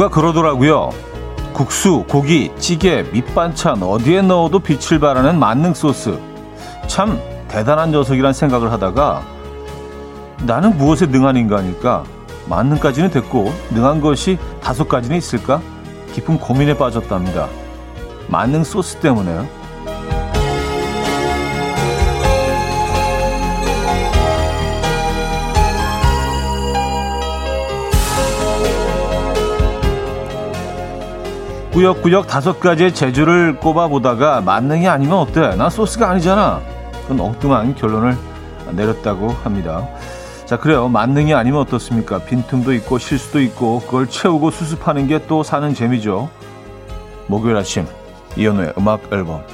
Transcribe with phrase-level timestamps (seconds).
[0.00, 0.88] 누가 그러더라고요.
[1.52, 6.18] 국수, 고기, 찌개, 밑반찬 어디에 넣어도 빛을 발하는 만능 소스.
[6.86, 9.22] 참 대단한 녀석이란 생각을 하다가
[10.46, 12.04] 나는 무엇에 능한 인간일까?
[12.48, 15.60] 만능까지는 됐고 능한 것이 다섯 가지는 있을까?
[16.14, 17.48] 깊은 고민에 빠졌답니다.
[18.28, 19.46] 만능 소스 때문에요.
[31.72, 35.54] 꾸역꾸역 다섯 가지의 재주를 꼽아보다가 만능이 아니면 어때?
[35.54, 36.60] 나 소스가 아니잖아.
[37.02, 38.16] 그건 엉뚱한 결론을
[38.72, 39.88] 내렸다고 합니다.
[40.46, 40.88] 자, 그래요.
[40.88, 42.18] 만능이 아니면 어떻습니까?
[42.24, 46.28] 빈틈도 있고 실수도 있고 그걸 채우고 수습하는 게 또 사는 재미죠.
[47.28, 47.86] 목요일 아침
[48.36, 49.44] 이현우의 음악 앨범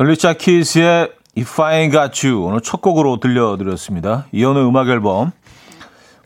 [0.00, 4.26] 리차 키스의 If I Ain't Got You 오늘 첫 곡으로 들려드렸습니다.
[4.32, 5.30] 이현우의 음악 앨범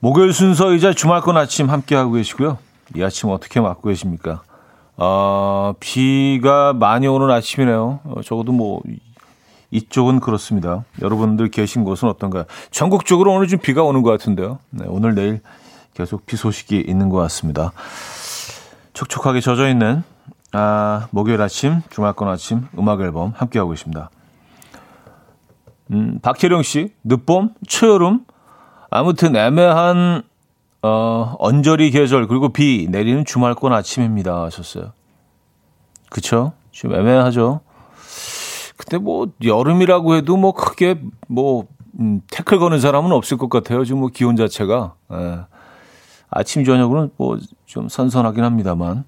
[0.01, 2.57] 목요일 순서이자 주말권 아침 함께하고 계시고요.
[2.95, 4.43] 이 아침 어떻게 맞고 계십니까?
[4.97, 8.01] 아, 비가 많이 오는 아침이네요.
[8.05, 8.83] 어, 적어도 뭐
[9.71, 10.85] 이쪽은 그렇습니다.
[11.01, 12.45] 여러분들 계신 곳은 어떤가요?
[12.71, 14.59] 전국적으로 오늘 좀 비가 오는 것 같은데요.
[14.71, 15.41] 네, 오늘 내일
[15.95, 17.73] 계속 비 소식이 있는 것 같습니다.
[18.93, 20.05] 촉촉하게 젖어 있는
[20.53, 24.11] 아, 목요일 아침, 주말권 아침 음악 앨범 함께 하고 계십니다.
[25.91, 28.25] 음, 박혜령 씨, 늦봄, 초여름,
[28.91, 30.23] 아무튼 애매한
[30.83, 34.93] 어, 언저리 계절 그리고 비 내리는 주말권 아침입니다 하셨어요.
[36.11, 36.53] 그쵸?
[36.71, 37.61] 좀 애매하죠.
[38.77, 41.67] 근데 뭐 여름이라고 해도 뭐 크게 뭐
[42.01, 43.85] 음, 태클 거는 사람은 없을 것 같아요.
[43.85, 45.41] 지금 뭐 기온 자체가 예.
[46.31, 47.39] 아침 저녁으로는 뭐
[47.73, 49.03] 좀 선선하긴 합니다만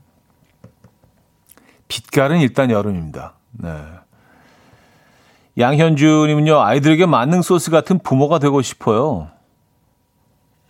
[1.87, 3.35] 빛깔은 일단 여름입니다.
[3.53, 3.71] 네.
[5.59, 9.29] 양현주님은요 아이들에게 만능 소스 같은 부모가 되고 싶어요.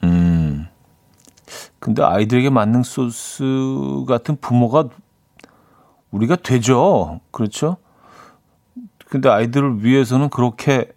[0.02, 0.66] 음.
[1.84, 3.44] 근데 아이들에게 만능 소스
[4.08, 4.88] 같은 부모가
[6.12, 7.20] 우리가 되죠.
[7.30, 7.76] 그렇죠?
[9.10, 10.90] 근데 아이들을 위해서는 그렇게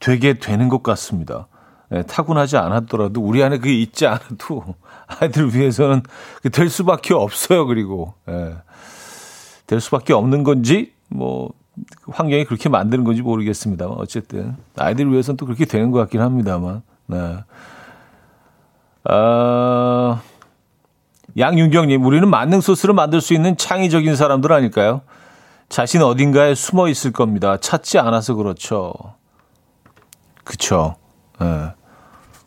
[0.00, 1.48] 되게 되는 것 같습니다.
[1.90, 4.74] 네, 타고나지 않았더라도 우리 안에 그게 있지 않아도
[5.20, 6.00] 아이들을 위해서는
[6.50, 7.66] 될 수밖에 없어요.
[7.66, 8.54] 그리고 네.
[9.66, 11.52] 될 수밖에 없는 건지 뭐
[12.08, 16.80] 환경이 그렇게 만드는 건지 모르겠습니다만 어쨌든 아이들을 위해서는 또 그렇게 되는 것 같긴 합니다만.
[17.08, 17.36] 네.
[19.04, 20.22] 아,
[21.38, 25.02] 양윤경님, 우리는 만능 소스를 만들 수 있는 창의적인 사람들 아닐까요?
[25.68, 27.56] 자신 어딘가에 숨어 있을 겁니다.
[27.56, 28.92] 찾지 않아서 그렇죠.
[30.44, 30.96] 그쵸.
[31.40, 31.72] 예.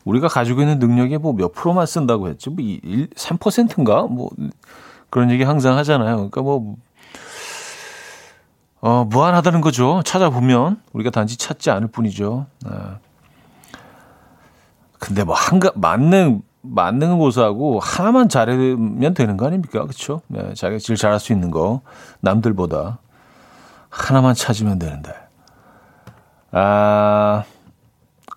[0.03, 2.51] 우리가 가지고 있는 능력의 뭐 몇 프로만 쓴다고 했죠.
[2.51, 4.03] 뭐 1, 3%인가?
[4.03, 4.29] 뭐
[5.09, 6.15] 그런 얘기 항상 하잖아요.
[6.17, 6.75] 그러니까 뭐
[8.81, 10.01] 어, 무한하다는 거죠.
[10.05, 12.45] 찾아보면 우리가 단지 찾지 않을 뿐이죠.
[12.65, 12.71] 네.
[15.05, 19.83] 근데 뭐 한가 만능 만능은 고사하고 하나만 잘하면 되는 거 아닙니까?
[19.83, 20.21] 그렇죠?
[20.27, 21.81] 네, 자기가 제일 잘할 수 있는 거
[22.21, 22.97] 남들보다
[23.89, 25.13] 하나만 찾으면 되는데.
[26.51, 27.43] 아,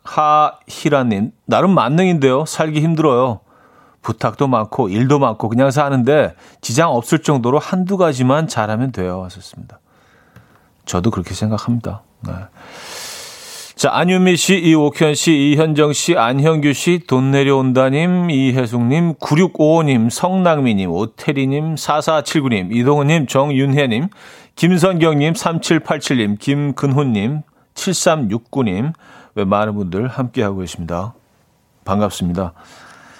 [0.05, 2.45] 하희라님, 나름 만능인데요.
[2.45, 3.41] 살기 힘들어요.
[4.03, 9.25] 부탁도 많고, 일도 많고, 그냥 사는데 지장 없을 정도로 한두 가지만 잘하면 돼요.
[9.25, 9.81] 하셨습니다.
[10.85, 12.03] 저도 그렇게 생각합니다.
[12.27, 12.33] 네.
[13.79, 21.77] 자, 안윤미 씨, 이옥현 씨, 이현정 씨, 안형규 씨, 돈 내려온다님, 이혜숙님, 9655님, 성낭미님, 오태리님,
[21.77, 24.09] 4479님, 이동훈님, 정윤혜님,
[24.57, 27.43] 김선경님, 3787님, 김근훈님,
[27.75, 28.95] 7369님,
[29.37, 31.15] 왜 많은 분들 함께하고 계십니다.
[31.85, 32.55] 반갑습니다.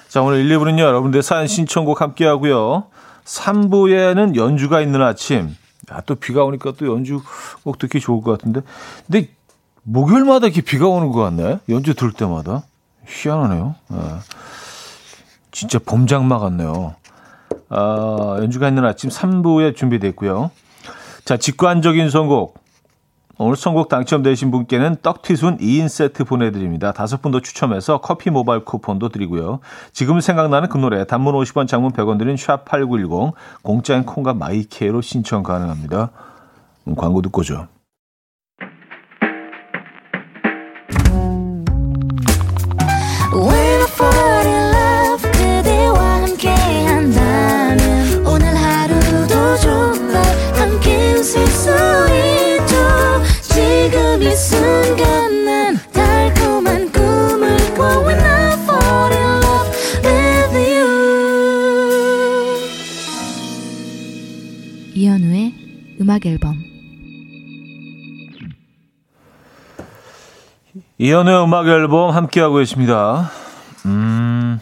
[0.09, 2.87] 자, 오늘 1, 2부는요, 여러분들 사연 신청곡 함께하고요.
[3.25, 5.55] 3부에는 연주가 있는 아침.
[5.93, 7.21] 야, 또 비가 오니까 또 연주
[7.63, 8.63] 꼭 듣기 좋을 것 같은데.
[9.07, 9.29] 근데
[9.89, 11.61] 목요일마다 이렇게 비가 오는 것 같네.
[11.71, 12.63] 연주 들을 때마다.
[13.07, 13.75] 희한하네요.
[13.89, 13.99] 네.
[15.51, 16.95] 진짜 봄 장마 같네요.
[17.71, 20.51] 아, 연주가 있는 아침 3부에 준비되어 있고요.
[21.25, 22.59] 자, 직관적인 선곡.
[23.41, 26.93] 오늘 선곡 당첨되신 분께는 떡튀순 2인 세트 보내드립니다.
[26.93, 29.61] 다섯 분 더 추첨해서 커피 모바일 쿠폰도 드리고요.
[29.93, 33.33] 지금 생각나는 그 노래 단문 50원 장문 100원 드린 샵8910
[33.63, 36.11] 공짜인 콩과 마이케로 신청 가능합니다.
[36.89, 37.69] 음, 광고 듣고 죠.
[66.19, 66.57] 음악 앨범
[70.99, 73.31] 이연의 음악 앨범 함께하고 계십니다.
[73.87, 74.61] 음,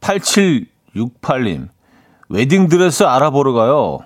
[0.00, 1.68] 8768님,
[2.30, 3.98] 웨딩드레스 알아보러 가요.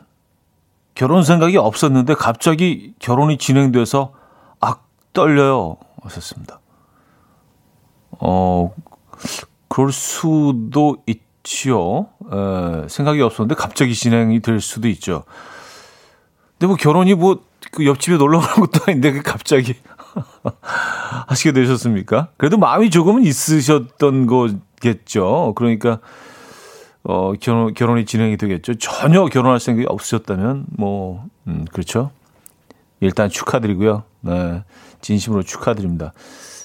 [0.95, 4.13] 결혼 생각이 없었는데 갑자기 결혼이 진행돼서
[4.61, 5.77] 악 떨려요.
[6.03, 6.59] 하셨습니다.
[8.11, 8.75] 어,
[9.69, 12.09] 그럴 수도 있 지요.
[12.33, 15.25] 에, 생각이 없었는데 갑자기 진행이 될 수도 있죠.
[16.59, 19.75] 근데 뭐 결혼이 뭐 그 옆집에 놀러 가는 것도 아닌데 그 갑자기
[21.27, 22.29] 하시게 되셨습니까?
[22.37, 25.53] 그래도 마음이 조금은 있으셨던 거겠죠.
[25.57, 25.99] 그러니까
[27.03, 28.75] 어 결혼 결혼이 진행이 되겠죠.
[28.75, 32.11] 전혀 결혼할 생각이 없으셨다면 뭐 음, 그렇죠.
[33.01, 34.05] 일단 축하드리고요.
[34.23, 34.65] 네.
[35.01, 36.13] 진심으로 축하드립니다.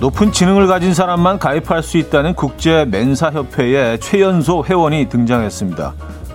[0.00, 5.94] 높은 지능을 가진 사람만 가입할 수 있다는 국제 멘사 협회의 최연소 회원이 등장했습니다.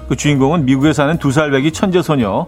[0.09, 2.45] 그 주인공은 미국에 사는 두 살배기 천재 소녀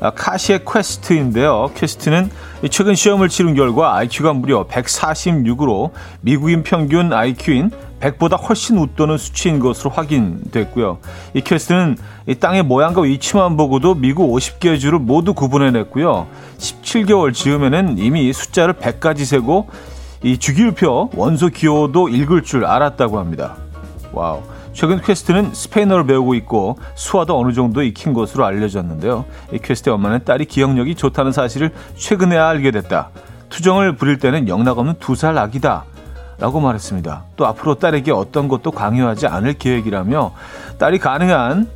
[0.00, 1.70] 아, 카시 퀘스트인데요.
[1.74, 2.28] 퀘스트는
[2.70, 5.90] 최근 시험을 치른 결과 IQ가 무려 146으로
[6.20, 7.70] 미국인 평균 IQ인
[8.00, 10.98] 100보다 훨씬 웃도는 수치인 것으로 확인됐고요.
[11.32, 11.96] 이 퀘스트는
[12.26, 16.26] 이 땅의 모양과 위치만 보고도 미국 50개 주를 모두 구분해냈고요.
[16.58, 19.68] 17개월 즈음에는 이미 숫자를 100까지 세고
[20.22, 23.56] 이 주기율표 원소 기호도 읽을 줄 알았다고 합니다.
[24.12, 24.42] Wow.
[24.72, 29.24] 최근 퀘스트는 스페인어를 배우고 있고 수화도 어느 정도 익힌 것으로 알려졌는데요.
[29.52, 33.10] 이 퀘스트의 엄마는 딸이 기억력이 좋다는 사실을 최근에야 알게 됐다.
[33.50, 35.84] 투정을 부릴 때는 영락없는 두 살 아기다.
[36.38, 37.24] 라고 말했습니다.
[37.36, 40.32] 또 앞으로 딸에게 어떤 것도 강요하지 않을 계획이라며
[40.78, 41.68] 딸이 가능한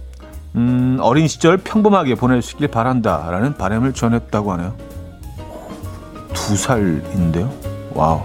[0.57, 3.29] 음, 어린 시절 평범하게 보낼 수 있길 바란다.
[3.31, 4.73] 라는 바람을 전했다고 하네요.
[6.33, 7.53] 두 살인데요?
[7.93, 8.23] Wow.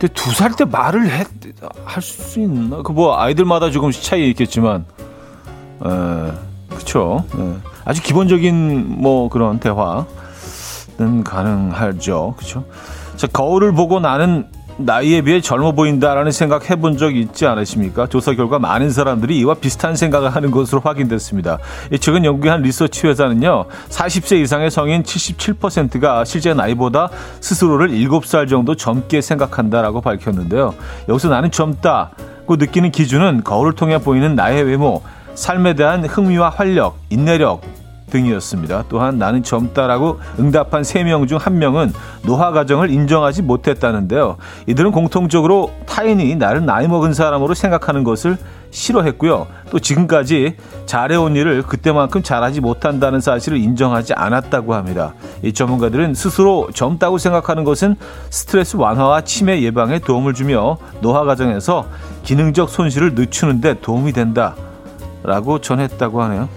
[0.00, 1.24] 근데 두 살 때 말을 해,
[1.84, 2.80] 할수 있나?
[2.82, 4.86] 그 뭐 아이들마다 조금씩 차이 있겠지만,
[5.84, 6.32] 에,
[6.74, 7.24] 그쵸.
[7.38, 7.54] 에,
[7.84, 12.34] 아주 기본적인 뭐 그런 대화는 가능하죠.
[12.38, 12.64] 그쵸.
[13.16, 14.48] 자, 거울을 보고 나는
[14.84, 18.06] 나이에 비해 젊어 보인다라는 생각 해본 적 있지 않으십니까?
[18.06, 21.58] 조사 결과 많은 사람들이 이와 비슷한 생각을 하는 것으로 확인됐습니다.
[22.00, 27.10] 최근 영국의 한 리서치 회사는요, 40세 이상의 성인 77%가 실제 나이보다
[27.40, 30.74] 스스로를 7살 정도 젊게 생각한다라고 밝혔는데요.
[31.08, 35.02] 여기서 나는 젊다고 느끼는 기준은 거울을 통해 보이는 나의 외모,
[35.34, 37.62] 삶에 대한 흥미와 활력, 인내력,
[38.10, 38.84] 등이었습니다.
[38.88, 44.36] 또한 나는 젊다라고 응답한 3명 중 1명은 노화 과정을 인정하지 못했다는데요.
[44.66, 48.36] 이들은 공통적으로 타인이 나를 나이 먹은 사람으로 생각하는 것을
[48.70, 49.46] 싫어했고요.
[49.70, 55.14] 또 지금까지 잘해온 일을 그때만큼 잘하지 못한다는 사실을 인정하지 않았다고 합니다.
[55.42, 57.96] 이 전문가들은 스스로 젊다고 생각하는 것은
[58.30, 61.86] 스트레스 완화와 치매 예방에 도움을 주며 노화 과정에서
[62.22, 64.54] 기능적 손실을 늦추는 데 도움이 된다.
[65.22, 66.48] 라고 전했다고 하네요.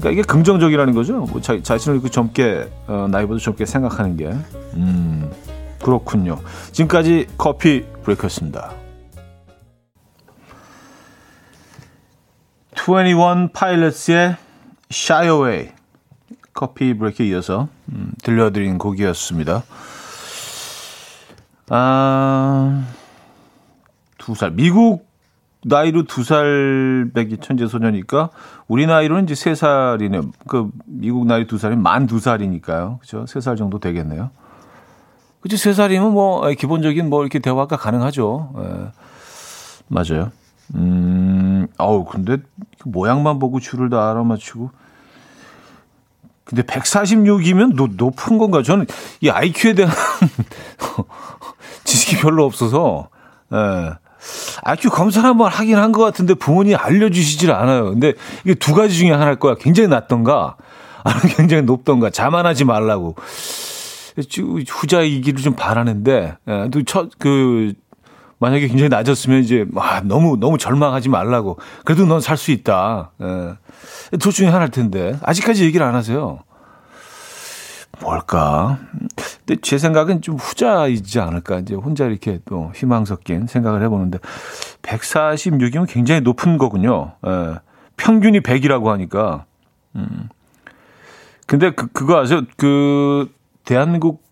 [0.00, 1.18] 그러니까 이게 긍정적이라는 거죠.
[1.18, 4.34] 뭐 자, 자신을 그 젊게 어, 나이보다 젊게 생각하는 게.
[4.74, 5.30] 음,
[5.82, 6.40] 그렇군요.
[6.72, 8.72] 지금까지 커피 브레이크였습니다.
[12.72, 14.36] 21 파일럿스의
[14.90, 15.68] Shy Away
[16.54, 19.62] 커피 브레이크에 이어서 음, 들려드린 곡이었습니다.
[21.68, 22.84] 아,
[24.16, 24.50] 두 살.
[24.52, 25.09] 미국
[25.62, 28.30] 나이로 두 살 배기 천재 소녀니까
[28.68, 30.20] 우리 나이로는 이제 세 살이네.
[30.48, 32.98] 그 미국 나이 두 살이면 만두 살이니까요.
[33.00, 33.26] 그죠?
[33.26, 34.30] 세 살 정도 되겠네요.
[35.42, 38.52] 그치, 세 살이면 뭐, 기본적인 뭐, 이렇게 대화가 가능하죠.
[38.58, 38.90] 예.
[39.88, 40.30] 맞아요.
[40.74, 42.36] 음, 어우, 근데
[42.78, 44.70] 그 모양만 보고 줄을 다 알아맞히고.
[46.44, 48.62] 근데 146이면 노, 높은 건가?
[48.62, 48.86] 저는
[49.20, 49.92] 이 IQ에 대한
[51.84, 53.08] 지식이 별로 없어서,
[53.52, 53.92] 예.
[54.64, 57.90] IQ 검사를 한번 하긴 한 것 같은데 부모님이 알려주시질 않아요.
[57.90, 58.12] 근데
[58.44, 59.54] 이게 두 가지 중에 하나일 거야.
[59.58, 60.56] 굉장히 낮던가,
[61.02, 63.16] 아니면 굉장히 높던가, 자만하지 말라고.
[64.68, 67.72] 후자이기를 좀 바라는데, 예, 또 첫, 그,
[68.38, 71.58] 만약에 굉장히 낮았으면 이제, 와, 너무, 너무 절망하지 말라고.
[71.84, 73.12] 그래도 넌 살 수 있다.
[73.22, 74.16] 예.
[74.18, 75.18] 둘 중에 하나일 텐데.
[75.22, 76.40] 아직까지 얘기를 안 하세요.
[78.00, 78.78] 뭘까?
[79.46, 81.58] 근데 제 생각은 좀 후자이지 않을까.
[81.58, 84.18] 이제 혼자 이렇게 또 희망 섞인 생각을 해보는데
[84.82, 87.12] 146이면 굉장히 높은 거군요.
[87.26, 87.56] 예.
[87.96, 89.44] 평균이 100이라고 하니까.
[89.96, 90.28] 음.
[91.46, 92.42] 근데 그, 그거 아세요?
[92.56, 93.28] 그,
[93.64, 94.22] 대한민국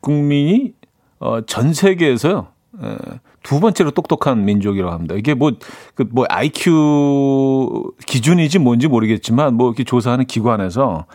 [0.00, 0.74] 국민이
[1.20, 2.46] 어, 전 세계에서요.
[2.82, 2.96] 예,
[3.42, 5.14] 두 번째로 똑똑한 민족이라고 합니다.
[5.16, 5.52] 이게 뭐,
[5.94, 11.06] 그, 뭐, IQ 기준이지 뭔지 모르겠지만, 뭐, 이렇게 조사하는 기관에서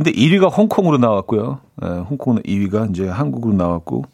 [0.00, 1.58] 근데 1위가 홍콩으로 나왔고요.
[1.84, 4.04] 예, 홍콩은 2위가 이제 한국으로 나왔고.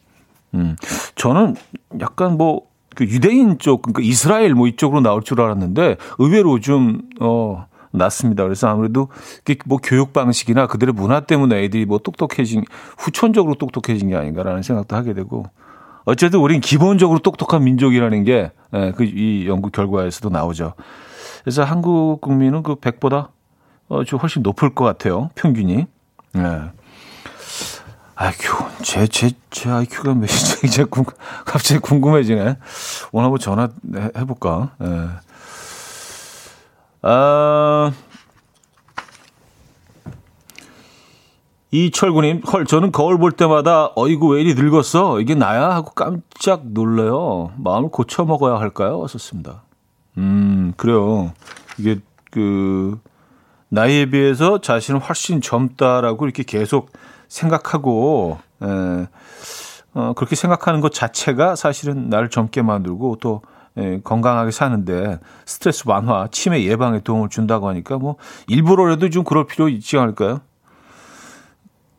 [0.54, 0.74] 음.
[1.14, 1.54] 저는
[2.00, 2.62] 약간 뭐,
[2.96, 8.42] 그 유대인 쪽, 그러니까 이스라엘 뭐 이쪽으로 나올 줄 알았는데 의외로 좀, 어, 낮습니다.
[8.42, 9.10] 그래서 아무래도
[9.64, 12.64] 뭐 교육 방식이나 그들의 문화 때문에 애들이 뭐 똑똑해진,
[12.98, 15.44] 후천적으로 똑똑해진 게 아닌가라는 생각도 하게 되고.
[16.04, 20.74] 어쨌든 우린 기본적으로 똑똑한 민족이라는 게, 예, 그, 이 연구 결과에서도 나오죠.
[21.44, 23.28] 그래서 한국 국민은 그 100보다
[23.88, 25.30] 어, 좀 훨씬 높을 것 같아요.
[25.34, 25.86] 평균이.
[26.32, 26.62] 네.
[28.16, 30.66] IQ, 제, 제, 제 IQ가 몇이지?
[30.66, 31.04] 이제 궁,
[31.44, 32.56] 갑자기 궁금해지네.
[33.12, 33.68] 오늘 한번 전화
[34.16, 34.70] 해볼까?
[34.78, 35.08] 네.
[37.02, 37.92] 아,
[41.70, 45.20] 이철구님, 헐, 저는 거울 볼 때마다, 어이구, 왜 이리 늙었어?
[45.20, 45.74] 이게 나야?
[45.74, 47.52] 하고 깜짝 놀래요.
[47.58, 49.06] 마음을 고쳐 먹어야 할까요?
[49.08, 49.62] 썼습니다.
[50.16, 51.32] 음, 그래요.
[51.78, 51.98] 이게,
[52.30, 52.98] 그,
[53.68, 56.92] 나이에 비해서 자신은 훨씬 젊다라고 이렇게 계속
[57.28, 59.06] 생각하고 에,
[59.94, 63.42] 어, 그렇게 생각하는 것 자체가 사실은 나를 젊게 만들고 또
[63.76, 69.68] 에, 건강하게 사는데 스트레스 완화, 치매 예방에 도움을 준다고 하니까 뭐 일부러라도 좀 그럴 필요
[69.68, 70.40] 있지 않을까요?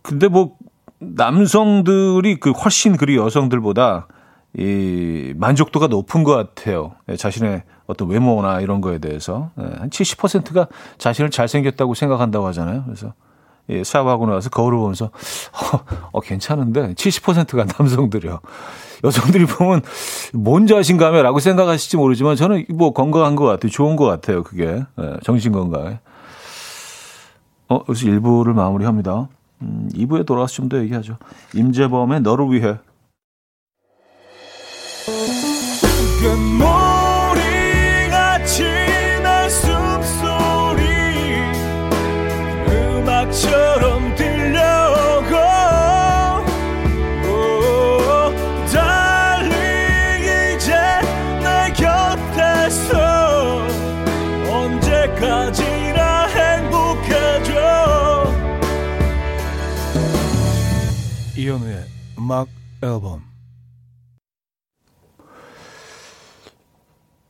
[0.02, 0.56] 근데 뭐
[1.00, 4.08] 남성들이 그 훨씬 그리 여성들보다
[4.56, 6.96] 이 만족도가 높은 것 같아요.
[7.10, 10.68] 예, 자신의 어떤 외모나 이런 거에 대해서 예, 한 70%가
[10.98, 12.84] 자신을 잘생겼다고 생각한다고 하잖아요.
[12.86, 13.14] 그래서
[13.70, 15.80] 예, 샤워하고 나서 거울을 보면서 어,
[16.12, 18.40] 어 괜찮은데 70%가 남성들이요.
[19.04, 19.82] 여성들이 보면
[20.34, 23.72] 뭔 자신감이라고 생각하실지 모르지만 저는 뭐 건강한 것 같아요.
[23.72, 24.44] 좋은 것 같아요.
[24.44, 26.00] 그게 예, 정신 건강에.
[27.70, 29.28] 어, 여기서 1부를 마무리합니다.
[29.62, 31.18] 음, 2부에 돌아와서 좀 더 얘기하죠.
[31.54, 32.78] 임재범의 너를 위해.
[62.28, 62.50] 음악
[62.84, 63.24] 앨범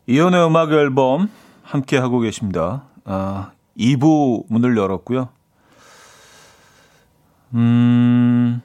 [0.07, 1.29] 이현우의 음악 앨범
[1.61, 2.85] 함께 하고 계십니다.
[3.05, 5.29] 아, 2부 문을 열었고요.
[7.53, 8.63] 음,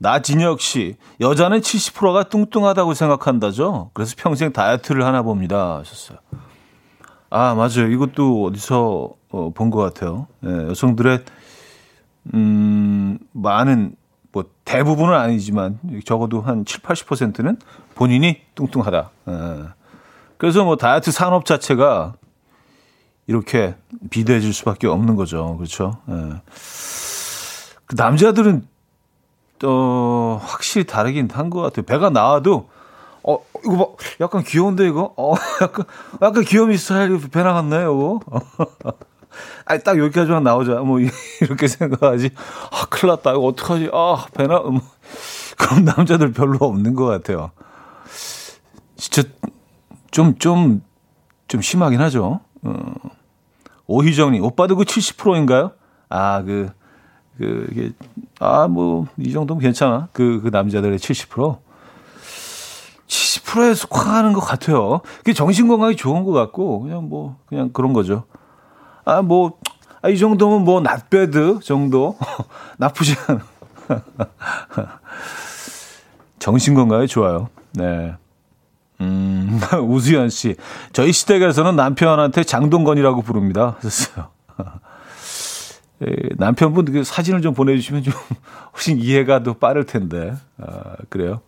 [0.00, 3.90] 나진혁 씨, 여자는 70%가 뚱뚱하다고 생각한다죠?
[3.94, 5.78] 그래서 평생 다이어트를 하나 봅니다.
[5.78, 6.18] 하셨어요.
[7.30, 7.90] 아, 맞아요.
[7.90, 10.26] 이것도 어디서 어, 본것 같아요.
[10.40, 11.24] 네, 여성들의,
[12.34, 13.96] 음, 많은
[14.34, 17.56] 뭐 대부분은 아니지만 적어도 한 7, 80%는
[17.94, 19.10] 본인이 뚱뚱하다.
[19.28, 19.32] 예.
[20.36, 22.14] 그래서 뭐 다이어트 산업 자체가
[23.28, 23.76] 이렇게
[24.10, 25.56] 비대해질 수밖에 없는 거죠.
[25.56, 25.98] 그렇죠?
[26.10, 26.42] 예.
[27.86, 28.66] 그 남자들은
[29.64, 31.86] 어, 확실히 다르긴 한 것 같아요.
[31.86, 32.68] 배가 나와도
[33.22, 34.04] 어, 이거 봐.
[34.20, 35.14] 약간 귀여운데, 이거?
[35.16, 35.86] 어, 약간,
[36.20, 38.20] 약간 귀요미 스타일 배 나갔네, 이거.
[39.64, 40.80] 아니, 딱 여기까지만 나오자.
[40.80, 40.98] 뭐,
[41.40, 42.30] 이렇게 생각하지.
[42.70, 43.32] 아, 큰일 났다.
[43.32, 43.90] 이거 어떡하지?
[43.92, 44.80] 아, 배나, 뭐.
[45.56, 47.50] 그런 남자들 별로 없는 것 같아요.
[48.96, 49.22] 진짜,
[50.10, 50.82] 좀, 좀,
[51.48, 52.40] 좀 심하긴 하죠.
[52.62, 52.94] 어.
[53.86, 55.72] 오희정님, 오빠도 그 70%인가요?
[56.08, 56.70] 아, 그,
[57.38, 57.92] 그, 이게,
[58.40, 60.08] 아, 뭐, 이 정도면 괜찮아.
[60.12, 61.58] 그, 그 남자들의 70%.
[63.06, 65.00] 70%에 속하는 것 같아요.
[65.18, 68.24] 그게 정신 건강이 좋은 것 같고, 그냥 뭐, 그냥 그런 거죠.
[69.04, 69.58] 아, 뭐,
[70.02, 72.16] 아, 이 정도면 뭐, 낫배드 정도?
[72.78, 73.40] 나쁘지 않아.
[76.38, 77.48] 정신 건강에 좋아요.
[77.72, 78.14] 네.
[79.00, 80.56] 음, 우수연 씨.
[80.92, 83.76] 저희 시댁에서는 남편한테 장동건이라고 부릅니다.
[83.80, 84.28] 하셨어요.
[86.02, 86.06] 예,
[86.36, 88.12] 남편분 그 사진을 좀 보내주시면 좀
[88.74, 90.34] 훨씬 이해가 더 빠를 텐데.
[90.58, 91.40] 아, 그래요.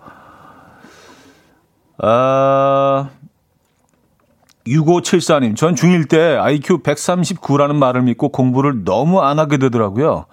[1.99, 3.11] 아,
[4.67, 10.27] 6574님, 전 중1 때 IQ 139라는 말을 믿고 공부를 너무 안 하게 되더라고요.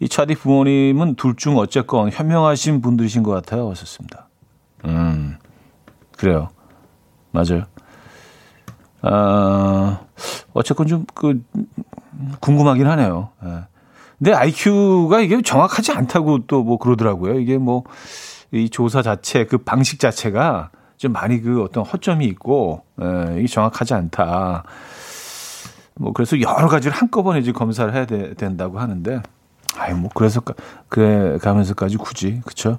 [0.00, 3.70] 이 차디 부모님은 둘 중 어쨌건 현명하신 분들이신 것 같아요.
[3.70, 4.28] 하셨습니다.
[4.86, 5.36] 음,
[6.16, 6.48] 그래요.
[7.30, 7.64] 맞아요.
[9.02, 10.00] 아,
[10.52, 11.42] 어쨌건 좀, 그,
[12.40, 13.30] 궁금하긴 하네요.
[13.44, 13.64] 예.
[14.18, 17.38] 근데 IQ가 이게 정확하지 않다고 또 뭐 그러더라고요.
[17.40, 17.82] 이게 뭐,
[18.52, 20.70] 이 조사 자체, 그 방식 자체가
[21.02, 24.62] 좀 많이 그 어떤 허점이 있고, 예, 이게 정확하지 않다.
[25.94, 29.20] 뭐, 그래서 여러 가지를 한꺼번에 이제 검사를 해야 되, 된다고 하는데,
[29.76, 30.40] 아이, 뭐, 그래서,
[30.88, 32.78] 그래, 가면서까지 굳이, 그쵸?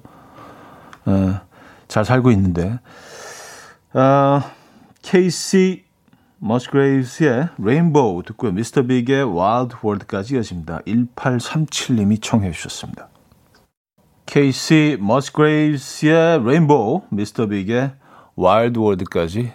[1.10, 1.42] 예,
[1.90, 2.80] 잘 살고 있는데.
[3.92, 4.52] 아,
[5.02, 5.84] 케이시
[6.38, 8.54] 머스그레이브스의 Rainbow 듣고요.
[8.54, 10.80] 미스터 빅의 Wild World까지 이어집니다.
[10.88, 13.10] 1837님이 청해 주셨습니다.
[14.28, 17.96] 케이시 머스그레이브스의 Rainbow, 미스터 빅의
[18.36, 19.52] Wild World까지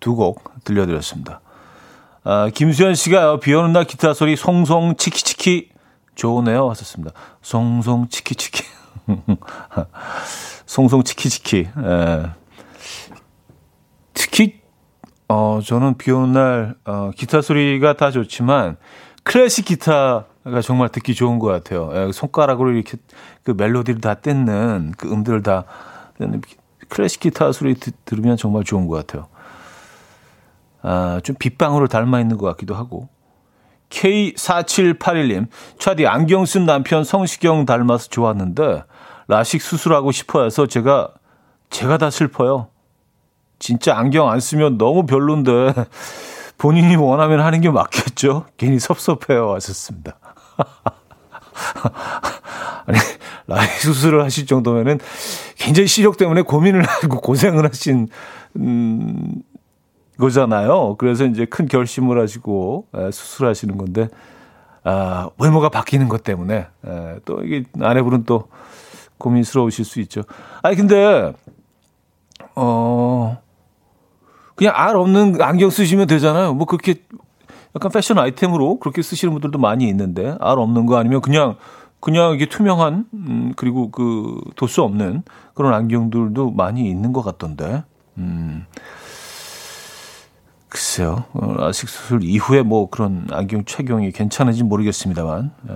[0.00, 1.40] 두 곡 들려드렸습니다.
[2.24, 3.38] 아, 김수현 씨가요.
[3.40, 5.70] 비 오는 날 기타 소리 송송 치키치키
[6.14, 6.68] 좋으네요.
[6.70, 7.12] 하셨습니다.
[7.42, 8.62] 송송 치키치키.
[10.66, 11.58] 송송 치키치키.
[11.58, 12.22] 에.
[14.14, 14.60] 특히
[15.28, 18.76] 어 저는 비 오는 날 어, 기타 소리가 다 좋지만
[19.24, 21.90] 클래식 기타가 정말 듣기 좋은 것 같아요.
[21.94, 22.98] 예, 손가락으로 이렇게
[23.42, 25.64] 그 멜로디를 다 떼는 그 음들을 다
[26.92, 29.28] 클래식 기타 소리 드, 들으면 정말 좋은 것 같아요.
[30.82, 33.08] 아, 좀 빗방울을 닮아 있는 것 같기도 하고.
[33.88, 35.46] K4781님,
[35.78, 38.84] 차디 안경 쓴 남편 성시경 닮아서 좋았는데,
[39.26, 41.08] 라식 수술하고 싶어 해서 제가,
[41.70, 42.68] 제가 다 슬퍼요.
[43.58, 45.72] 진짜 안경 안 쓰면 너무 별론데,
[46.58, 48.44] 본인이 원하면 하는 게 맞겠죠?
[48.58, 49.54] 괜히 섭섭해요.
[49.54, 50.18] 하셨습니다.
[53.46, 54.98] 라식 수술을 하실 정도면은
[55.56, 58.08] 굉장히 시력 때문에 고민을 하고 고생을 하신,
[58.56, 59.42] 음,
[60.18, 60.96] 거잖아요.
[60.98, 64.08] 그래서 이제 큰 결심을 하시고 에, 수술하시는 건데
[64.84, 68.48] 아, 외모가 바뀌는 것 때문에 에, 또 이게 아내분은 또
[69.18, 70.22] 고민스러우실 수 있죠.
[70.62, 71.32] 아니 근데
[72.54, 73.38] 어
[74.54, 76.54] 그냥 알 없는 안경 쓰시면 되잖아요.
[76.54, 76.96] 뭐 그렇게
[77.74, 81.56] 약간 패션 아이템으로 그렇게 쓰시는 분들도 많이 있는데 알 없는 거 아니면 그냥
[82.02, 85.22] 그냥 이게 투명한 음 그리고 그 도수 없는
[85.54, 87.84] 그런 안경들도 많이 있는 것 같던데.
[88.18, 88.66] 음.
[90.68, 91.26] 글쎄요.
[91.32, 95.52] 어, 라식 수술 이후에 뭐 그런 안경 착용이 괜찮은지 모르겠습니다만.
[95.70, 95.74] 예.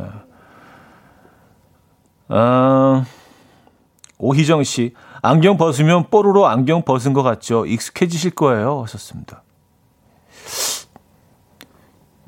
[2.28, 3.04] 아,
[4.18, 7.66] 오희정 씨, 안경 벗으면 뽀로로 안경 벗은 것 같죠?
[7.66, 8.82] 익숙해지실 거예요.
[8.82, 9.44] 하셨습니다.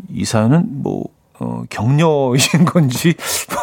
[0.09, 1.07] 이 사연은 뭐,
[1.40, 3.14] 어, 격려이신 건지,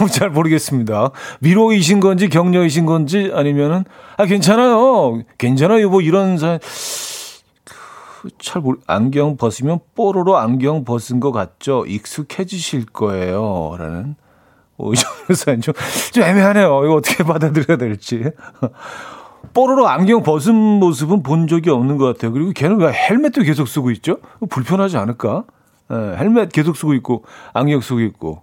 [0.00, 1.10] 뭐, 잘 모르겠습니다.
[1.40, 3.84] 위로이신 건지 격려이신 건지 아니면은
[4.16, 5.22] 아 괜찮아요.
[5.38, 5.90] 괜찮아요.
[5.90, 6.58] 뭐 이런 사
[7.64, 11.84] 그, 잘 모르 안경 벗으면 뽀로로 안경 벗은 것 같죠.
[11.86, 13.74] 익숙해지실 거예요.
[13.78, 14.14] 라는
[14.76, 15.74] 오이정사연 좀,
[16.12, 16.84] 좀 애매하네요.
[16.84, 18.24] 이거 어떻게 받아들여야 될지.
[19.52, 22.32] 뽀로로 안경 벗은 모습은 본 적이 없는 것 같아요.
[22.32, 24.18] 그리고 걔는 왜 헬멧도 계속 쓰고 있죠?
[24.48, 25.44] 불편하지 않을까?
[25.90, 28.42] 예, 헬멧 계속 쓰고 있고 안경 쓰고 있고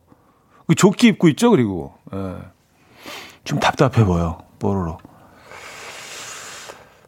[0.67, 1.93] 그 조끼 입고 있죠, 그리고.
[2.13, 2.36] 예.
[3.43, 4.97] 좀 답답해 보여, 뽀로로.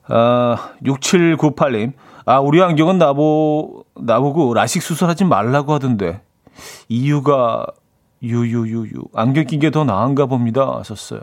[0.08, 1.94] 아, 6798님.
[2.26, 6.22] 아, 우리 안경은 나보, 나보고 라식 수술하지 말라고 하던데.
[6.90, 7.66] 이유가,
[8.22, 9.04] 유유유유.
[9.14, 10.78] 안경 낀 게 더 나은가 봅니다.
[10.80, 11.22] 하셨어요.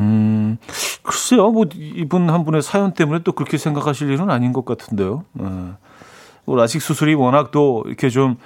[0.00, 0.58] 음,
[1.02, 1.50] 글쎄요.
[1.52, 5.24] 뭐, 이분 한 분의 사연 때문에 또 그렇게 생각하실 일은 아닌 것 같은데요.
[5.40, 5.44] 예.
[6.44, 8.36] 뭐 라식 수술이 워낙 또 이렇게 좀,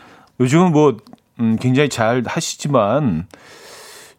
[0.41, 0.97] 요즘은 뭐,
[1.41, 3.27] 음, 굉장히 잘 하시지만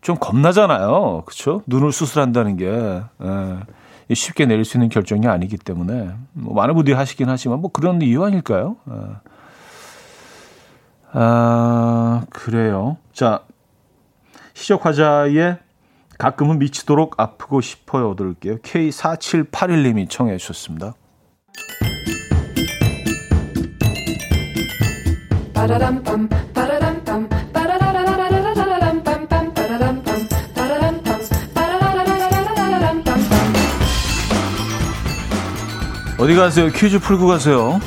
[0.02, 1.24] 좀 겁나잖아요.
[1.26, 1.62] 그렇죠?
[1.68, 7.30] 눈을 수술한다는 게 예, 쉽게 내릴 수 있는 결정이 아니기 때문에 뭐 많은 분들이 하시긴
[7.30, 8.78] 하지만 뭐 그런 이유 아닐까요?
[8.89, 8.94] 예.
[11.12, 12.98] 아, 그래요.
[13.13, 13.42] 자,
[14.54, 15.58] 시적 화자의
[16.18, 18.15] 가끔은 미치도록 아프고 싶어요.
[18.15, 18.58] 들을게요.
[18.58, 20.94] K4781님이 청해 주셨습니다.
[36.17, 36.67] 어디 가세요?
[36.69, 37.80] 퀴즈 풀고 가세요.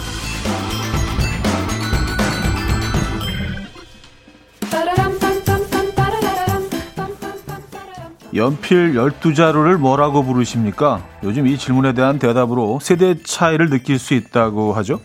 [8.35, 11.03] 연필 12자루를 뭐라고 부르십니까?
[11.23, 15.01] 요즘 이 질문에 대한 대답으로 세대 차이를 느낄 수 있다고 하죠.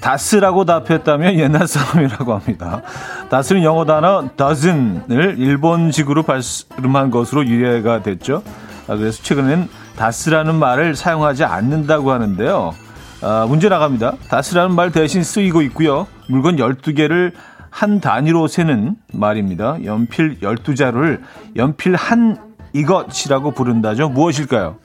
[0.00, 2.82] 다스라고 답했다면 옛날 사람이라고 합니다.
[3.30, 8.42] 다스는 영어 단어 doesn'을 일본식으로 발음한 것으로 유래가 됐죠.
[8.88, 12.74] 아, 그래서 최근에는 다스라는 말을 사용하지 않는다고 하는데요.
[13.22, 14.14] 아, 문제 나갑니다.
[14.28, 16.06] 다스라는 말 대신 쓰이고 있고요.
[16.28, 17.32] 물건 12개를
[17.70, 19.78] 한 단위로 세는 말입니다.
[19.84, 21.20] 연필 12자루를
[21.56, 22.38] 연필 한
[22.72, 24.08] 이것이라고 부른다죠.
[24.08, 24.76] 무엇일까요?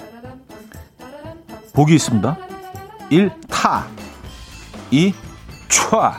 [1.73, 2.37] 보기 있습니다.
[3.09, 3.31] 1.
[3.49, 3.85] 타
[4.91, 5.13] 2.
[5.69, 6.13] 촤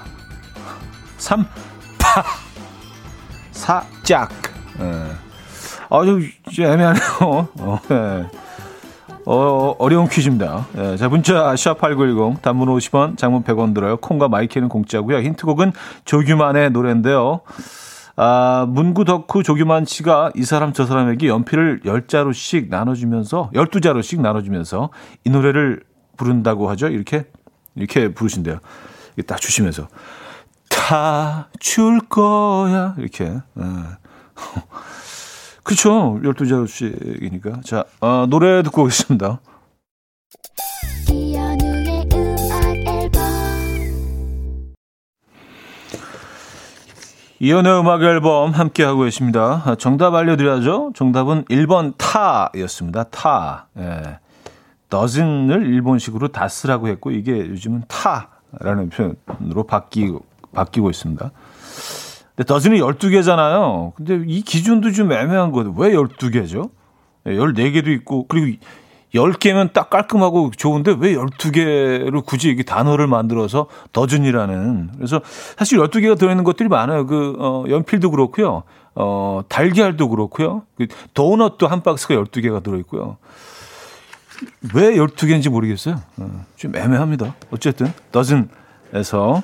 [1.18, 1.44] 3.
[1.98, 2.24] 파
[3.52, 3.82] 4.
[4.02, 4.30] 짝
[4.80, 5.22] 예.
[5.90, 6.20] 아주
[6.58, 7.48] 애매하네요.
[7.60, 8.26] 어, 네.
[9.26, 10.66] 어, 어려운 퀴즈입니다.
[10.76, 13.98] 예, 자, 문자 샵8910 단문 50원, 장문 100원 들어요.
[13.98, 15.18] 콩과 마이크는 공짜고요.
[15.18, 15.72] 힌트곡은
[16.06, 17.42] 조규만의 노래인데요.
[18.16, 24.90] 아, 문구 덕후 조규만 씨가 이 사람 저 사람에게 연필을 10자루씩 나눠주면서 12자루씩 나눠주면서
[25.24, 25.82] 이 노래를
[26.16, 26.88] 부른다고 하죠.
[26.88, 27.26] 이렇게
[27.74, 28.58] 이렇게 부르신대요.
[29.26, 29.88] 딱 주시면서
[30.68, 33.24] 다 줄 거야 이렇게.
[33.24, 33.40] 예.
[35.62, 36.18] 그렇죠.
[36.22, 37.64] 12자루씩이니까.
[37.64, 39.40] 자, 어, 노래 듣고 오겠습니다.
[47.40, 49.62] 이연의 음악 앨범 함께 하고 계십니다.
[49.64, 50.92] 아, 정답 알려드려야죠.
[50.94, 53.04] 정답은 1번 타였습니다.
[53.04, 53.66] 타.
[53.78, 54.18] 예.
[54.92, 61.30] Doesn'을 일본식으로 다스라고 했고 이게 요즘은 타라는 표현으로 바뀌고 바뀌고 있습니다.
[62.36, 63.94] 근데 더즈는 12개잖아요.
[63.94, 65.74] 근데 이 기준도 좀 애매한 거예요.
[65.76, 66.70] 왜 12개죠?
[67.24, 68.58] 14개도 있고, 그리고
[69.14, 74.92] 10개면 딱 깔끔하고 좋은데 왜 12개로 굳이 이게 단어를 만들어서 더즌이라는.
[74.96, 75.20] 그래서
[75.58, 77.06] 사실 12개가 들어있는 것들이 많아요.
[77.06, 78.62] 그, 어, 연필도 그렇고요.
[78.94, 80.62] 어, 달걀도 그렇고요.
[80.76, 83.18] 그 도넛도 한 박스가 12개가 들어있고요.
[84.74, 86.00] 왜 12개인지 모르겠어요.
[86.16, 87.34] 어, 좀 애매합니다.
[87.50, 88.48] 어쨌든, 더즌.
[88.94, 89.42] 에서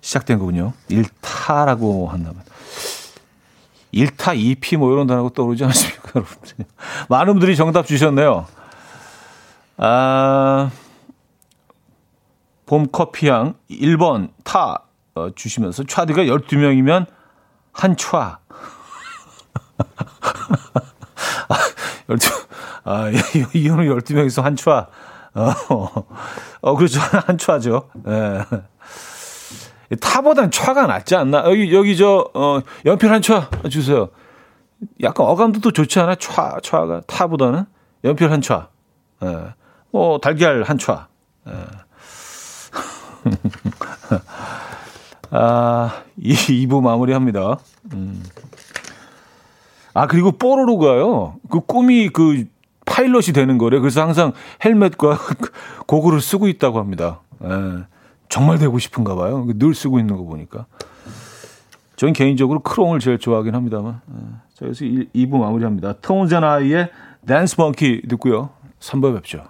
[0.00, 0.72] 시작된 거군요.
[0.88, 2.42] 일타라고 한다면.
[3.92, 6.36] 일타, 이피 뭐 이런 단어가 떠오르지 않습니까, 여러분?
[7.08, 8.46] 많은 분들이 정답 주셨네요.
[9.76, 10.70] 아,
[12.66, 14.82] 봄 커피향 1번 타
[15.14, 17.06] 어, 주시면서 차디가 12명이면
[17.72, 18.40] 한 차.
[21.48, 21.54] 아,
[22.08, 22.47] 12,
[22.84, 23.08] 아,
[23.54, 24.88] 이거는 12명이서 한 차.
[25.34, 25.52] 어,
[26.60, 27.00] 어, 그렇죠.
[27.26, 27.88] 한 차죠.
[28.08, 28.44] 예.
[30.00, 31.44] 타보다는 차가 낫지 않나?
[31.46, 34.08] 여기, 여기 저, 어, 연필 한 차 주세요.
[35.02, 36.16] 약간 어감도 또 좋지 않아?
[36.16, 37.00] 차, 차가.
[37.06, 37.64] 타보다는
[38.04, 38.68] 연필 한 차.
[39.24, 39.54] 예.
[39.90, 41.08] 뭐, 달걀 한 차.
[41.48, 41.52] 예.
[45.30, 47.58] 아, 이, 2부 마무리 합니다.
[47.92, 48.22] 음.
[49.94, 51.36] 아, 그리고 뽀로로가요.
[51.50, 52.44] 그 꿈이 그
[52.88, 53.78] 파일럿이 되는 거래.
[53.78, 54.32] 그래서 항상
[54.64, 55.18] 헬멧과
[55.86, 57.20] 고글을 쓰고 있다고 합니다.
[57.44, 57.48] 예.
[58.28, 59.46] 정말 되고 싶은가 봐요.
[59.56, 60.66] 늘 쓰고 있는 거 보니까.
[61.96, 64.00] 저는 개인적으로 크롱을 제일 좋아하긴 합니다만.
[64.10, 64.14] 예.
[64.54, 65.94] 자, 그래서 2부 마무리합니다.
[66.34, 66.90] 앤 아이의
[67.26, 68.50] Dance Funky 듣고요.
[68.80, 69.44] 3부 뵙죠.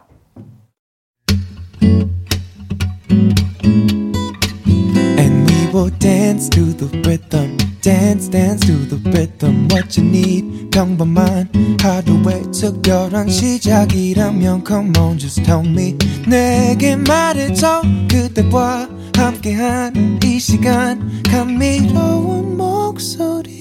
[7.81, 9.69] Dance, dance to the rhythm.
[9.71, 11.49] What you need, 평범한
[11.81, 15.97] 하루의 특별한 시작이라면 Come on, just tell me.
[16.27, 17.83] 내게 말해줘.
[18.11, 21.23] 그대와 함께한 이 시간.
[21.23, 23.59] 감미로운 목소리.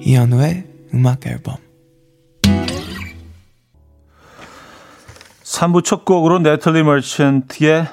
[0.00, 1.56] 이현우의 음악 앨범.
[5.42, 7.88] 3부 첫 곡으로 네틀리 머천트의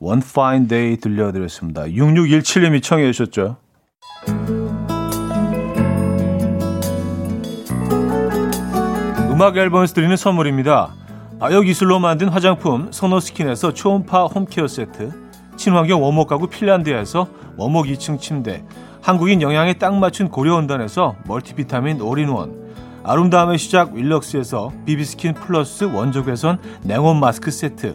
[0.00, 1.84] One Fine Day 들려드렸습니다.
[1.84, 3.56] 6617님이 청해 주셨죠.
[9.30, 10.94] 음악 앨범에서 드리는 선물입니다.
[11.40, 15.12] 아역 이슬로 만든 화장품 소노스킨에서 초음파 home care 세트
[15.56, 18.64] 친환경 원목 가구 핀란드에서 원목 2층 침대
[19.00, 22.68] 한국인 영양에 딱 맞춘 고려원단에서 multivitamin all-in-one
[23.04, 27.94] 아름다움의 시작 윌럭스에서 비비스킨 플러스 원적외선 냉온 마스크 세트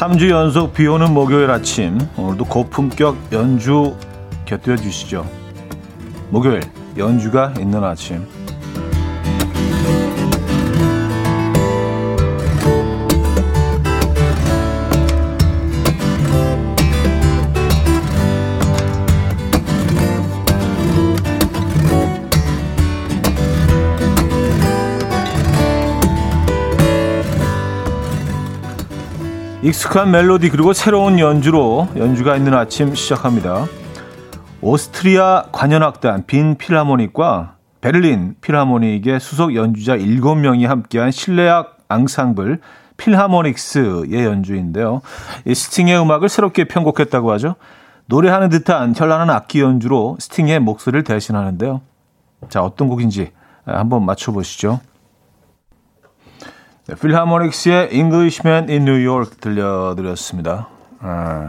[0.00, 3.94] 3주 연속 비 오는 목요일 아침 오늘도 고품격 연주
[4.46, 5.26] 곁들여 주시죠.
[6.30, 6.62] 목요일
[6.96, 8.26] 연주가 있는 아침
[29.62, 33.66] 익숙한 멜로디 그리고 새로운 연주로 연주가 있는 아침 시작합니다.
[34.62, 42.60] 오스트리아 관현악단 빈 필하모닉과 베를린 필하모닉의 수석 연주자 7명이 함께한 실내악 앙상블
[42.96, 45.02] 필하모닉스의 연주인데요.
[45.44, 47.56] 이 스팅의 음악을 새롭게 편곡했다고 하죠.
[48.06, 51.82] 노래하는 듯한 현란한 악기 연주로 스팅의 목소리를 대신하는데요.
[52.48, 53.32] 자, 어떤 곡인지
[53.66, 54.80] 한번 맞춰보시죠.
[56.90, 60.66] 네, 필하모닉스의 Englishman in New York 들려드렸습니다.
[60.98, 61.48] 아,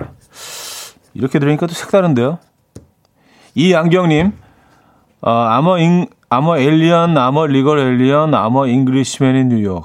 [1.16, 2.38] 이렇게 들으니까 또 색다른데요.
[3.56, 4.34] 이양경님,
[5.22, 9.84] 어, 아머 잉, 아머 엘리언, 아머 리걸 엘리언, 아머 잉글리시맨 인 뉴욕.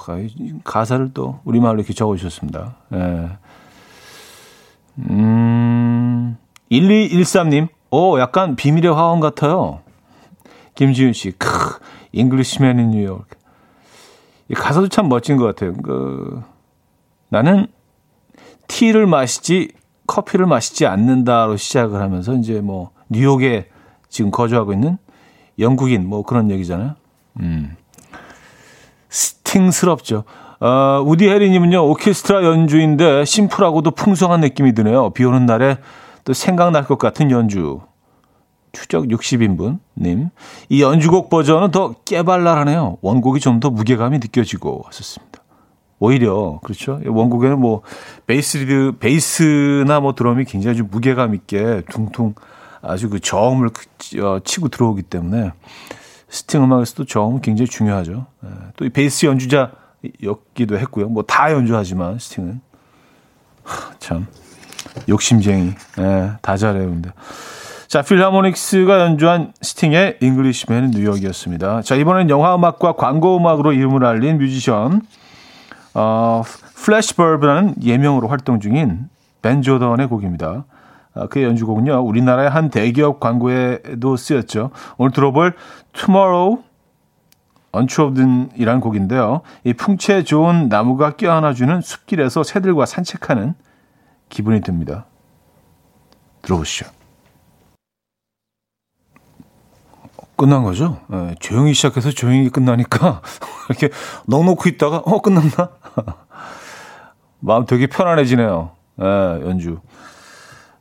[0.63, 2.77] 가사를 또 우리말로 이렇게 적어주셨습니다.
[2.93, 3.29] 예.
[5.09, 6.37] 음,
[6.71, 9.81] 1213님, 오, 약간 비밀의 화원 같아요.
[10.75, 11.79] 김지윤 씨, 크,
[12.13, 13.36] Englishman in New York.
[14.49, 15.73] 이 가사도 참 멋진 것 같아요.
[15.75, 16.43] 그,
[17.29, 17.67] 나는
[18.69, 19.71] tea를 마시지
[20.07, 23.69] 커피를 마시지 않는다로 시작을 하면서 이제 뭐 뉴욕에
[24.09, 24.99] 지금 거주하고 있는
[25.59, 26.95] 영국인 뭐 그런 얘기잖아요.
[27.41, 27.77] 음.
[29.09, 30.25] 스팅스럽죠.
[30.61, 35.11] 어, 우디 해리님은요, 오케스트라 연주인데 심플하고도 풍성한 느낌이 드네요.
[35.11, 35.79] 비 오는 날에
[36.25, 37.81] 또 생각날 것 같은 연주.
[38.77, 40.29] 추적 60인분.님.
[40.69, 42.99] 이 연주곡 버전은 더 깨발랄하네요.
[43.01, 45.41] 원곡이 좀 더 무게감이 느껴지고 왔었습니다.
[45.99, 47.01] 오히려, 그렇죠.
[47.07, 47.81] 원곡에는 뭐,
[48.27, 52.35] 베이스 리드, 베이스나 뭐 드럼이 굉장히 좀 무게감 있게 둥둥
[52.83, 55.53] 아주 그 저음을 그, 어, 치고 들어오기 때문에
[56.29, 58.27] 스팅 음악에서도 저음은 굉장히 중요하죠.
[58.45, 61.09] 예, 또이 베이스 연주자였기도 했고요.
[61.09, 62.61] 뭐 다 연주하지만 스팅은.
[63.99, 64.27] 참,
[65.09, 65.73] 욕심쟁이.
[65.99, 67.11] 예, 다 잘해요, 근데.
[67.89, 71.83] 자, 필하모닉스가 연주한 스팅의 Englishman New York이었습니다.
[71.83, 75.03] 자, 이번엔 영화 음악과 광고 음악으로 이름을 알린 뮤지션
[75.95, 76.43] 어,
[76.75, 79.09] 플래시버브라는 예명으로 활동 중인
[79.41, 80.65] 벤 조던의 곡입니다.
[81.15, 84.71] 아, 그의 연주곡은요, 우리나라의 한 대기업 광고에도 쓰였죠.
[84.99, 85.55] 오늘 들어볼
[85.93, 86.63] Tomorrow
[87.73, 89.43] Untrodden이라는 곡인데요.
[89.63, 93.55] 이 풍채 좋은 나무가 껴안아주는 숲길에서 새들과 산책하는
[94.29, 95.07] 기분이 듭니다.
[96.43, 96.96] 들어보시죠.
[100.37, 101.01] 끝난 거죠.
[101.09, 103.23] 네, 조용히 시작해서 조용히 끝나니까
[103.69, 103.91] 이렇게
[104.27, 105.71] 넉놓고 있다가 어 끝났나?
[107.41, 108.71] 마음 되게 편안해지네요.
[108.97, 109.81] 네, 연주.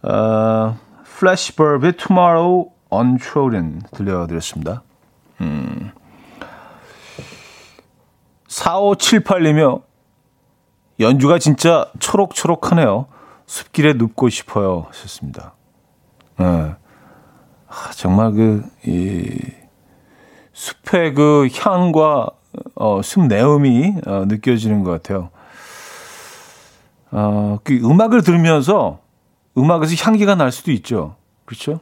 [0.03, 0.77] 어,
[1.17, 4.83] 플래시버브의 Tomorrow Untrodden 들려드렸습니다.
[5.41, 5.91] 음.
[8.47, 9.81] 4578이며
[10.99, 13.07] 연주가 진짜 초록초록하네요.
[13.47, 14.85] 숲길에 눕고 싶어요.
[14.89, 15.53] 하셨습니다.
[16.37, 16.75] 네.
[17.75, 19.37] 아, 정말 그, 이,
[20.53, 22.29] 숲의 그 향과
[22.75, 25.29] 어, 숲 내음이 어, 느껴지는 것 같아요.
[27.11, 28.99] 어, 그 음악을 들으면서
[29.57, 31.17] 음악에서 향기가 날 수도 있죠.
[31.43, 31.81] 그렇죠?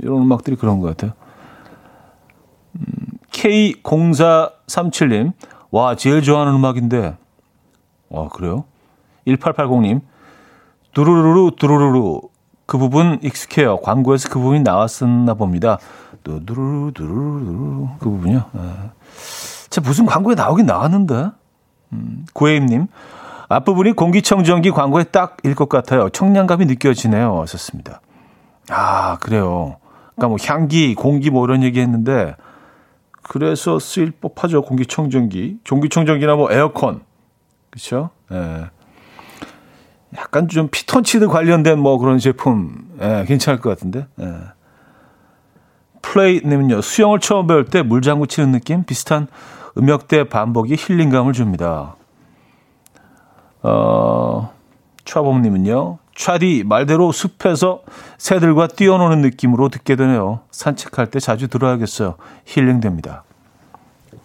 [0.00, 1.12] 이런 음악들이 그런 것 같아요.
[2.76, 2.82] 음,
[3.30, 5.34] K0437님,
[5.70, 7.18] 와, 제일 좋아하는 음악인데,
[8.08, 8.64] 와, 그래요?
[9.26, 10.00] 1880님,
[10.94, 12.22] 두루루루, 두루루루,
[12.66, 13.78] 그 부분 익숙해요.
[13.78, 15.78] 광고에서 그 부분이 나왔었나 봅니다.
[16.22, 18.44] 두루루, 두루루, 그 부분이요.
[18.54, 18.90] 아.
[19.70, 21.30] 제 무슨 광고에 나오긴 나왔는데.
[21.92, 22.86] 음, 고혜임님,
[23.48, 26.08] 앞부분이 공기청정기 광고에 딱일 것 같아요.
[26.08, 27.40] 청량감이 느껴지네요.
[27.42, 28.00] 하셨습니다.
[28.70, 29.76] 아, 그래요.
[30.14, 32.34] 그러니까 뭐 향기, 공기 뭐 이런 얘기 했는데,
[33.22, 34.62] 그래서 쓰일 법하죠.
[34.62, 35.58] 공기청정기.
[35.68, 37.02] 공기청정기나 뭐 에어컨.
[37.70, 38.10] 그렇죠?
[38.32, 38.70] 예.
[40.16, 44.06] 약간 좀 피톤치드 관련된 뭐 그런 제품 예, 괜찮을 것 같은데.
[44.20, 44.34] 예.
[46.02, 49.26] 플레이님은요 수영을 처음 배울 때 물장구 치는 느낌 비슷한
[49.76, 51.96] 음역대 반복이 힐링감을 줍니다.
[53.62, 54.52] 어,
[55.04, 57.82] 차범님은요 차디 말대로 숲에서
[58.18, 60.40] 새들과 뛰어노는 느낌으로 듣게 되네요.
[60.50, 62.14] 산책할 때 자주 들어야겠어요.
[62.44, 63.24] 힐링됩니다.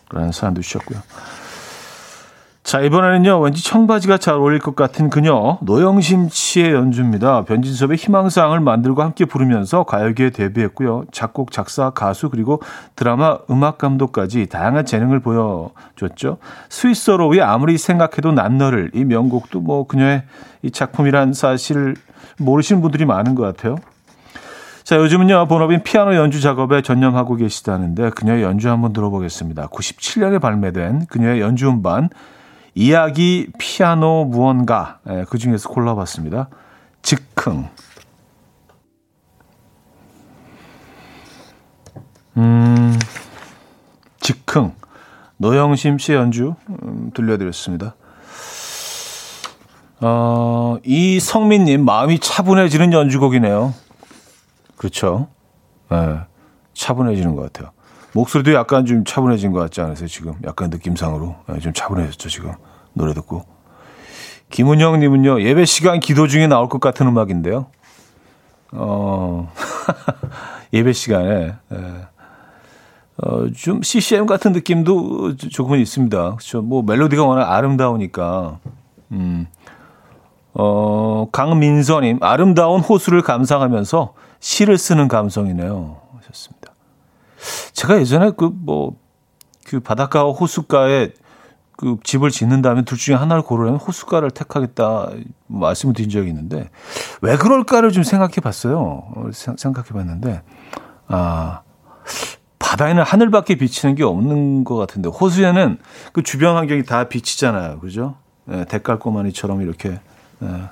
[0.08, 1.00] 그런 사연도 주셨고요.
[2.70, 7.44] 자, 이번에는요, 왠지 청바지가 잘 어울릴 것 같은 그녀, 노영심 씨의 연주입니다.
[7.46, 11.06] 변진섭의 희망사항을 만들고 함께 부르면서 가요계에 데뷔했고요.
[11.12, 12.62] 작곡, 작사, 가수, 그리고
[12.96, 16.38] 드라마 음악 감독까지 다양한 재능을 보여줬죠.
[16.70, 20.22] 스위스어로의 아무리 생각해도 난 너를, 이 명곡도 뭐 그녀의
[20.62, 21.96] 이 작품이란 사실을
[22.38, 23.78] 모르시는 분들이 많은 것 같아요.
[24.84, 29.70] 자, 요즘은요, 본업인 피아노 연주 작업에 전념하고 계시다는데 그녀의 연주 한번 들어보겠습니다.
[29.70, 32.10] 97년에 발매된 그녀의 연주 음반,
[32.80, 36.48] 이야기 피아노 무언가 예, 그 중에서 골라봤습니다.
[37.02, 37.68] 즉흥
[42.38, 42.98] 음,
[44.22, 44.72] 즉흥
[45.36, 47.96] 노영심 씨 연주 음, 들려드렸습니다.
[50.00, 53.74] 어, 이 성민님 마음이 차분해지는 연주곡이네요.
[54.78, 55.28] 그렇죠.
[55.90, 56.20] 네,
[56.74, 57.74] 차분해지는 것 같아요.
[58.14, 60.36] 목소리도 약간 좀 차분해진 것 같지 않으세요, 지금?
[60.46, 61.36] 약간 느낌상으로.
[61.50, 62.54] 네, 좀 차분해졌죠, 지금.
[63.00, 63.46] 노래 듣고.
[64.50, 67.68] 김은영 님은요, 예배 시간 기도 중에 나올 것 같은 음악인데요.
[68.72, 69.52] 어,
[70.74, 72.08] 예배 시간에, 예.
[73.22, 76.18] 어, 좀 CCM 같은 느낌도 조금은 있습니다.
[76.18, 76.62] 그렇죠.
[76.62, 78.60] 뭐 멜로디가 워낙 아름다우니까.
[79.12, 79.48] 음.
[80.54, 85.98] 어, 강민서님, 아름다운 호수를 감상하면서 시를 쓰는 감성이네요.
[86.18, 86.74] 하셨습니다.
[87.74, 88.96] 제가 예전에 그, 뭐,
[89.66, 91.12] 그 바닷가와 호숫가에
[91.80, 95.12] 그 집을 짓는다면 둘 중에 하나를 고르려면 호숫가를 택하겠다
[95.48, 96.70] 말씀을 드린 적이 있는데
[97.22, 98.82] 왜 그럴까를 좀 생각해 봤어요.
[99.16, 100.42] 어, 생각해 봤는데
[101.08, 101.62] 아
[102.60, 105.78] 바다에는 하늘밖에 비치는 게 없는 것 같은데 호수에는
[106.12, 107.80] 그 주변 환경이 다 비치잖아요.
[107.80, 108.18] 그죠?
[108.52, 110.02] 예, 대깔꼬마니처럼 이렇게
[110.44, 110.70] 예.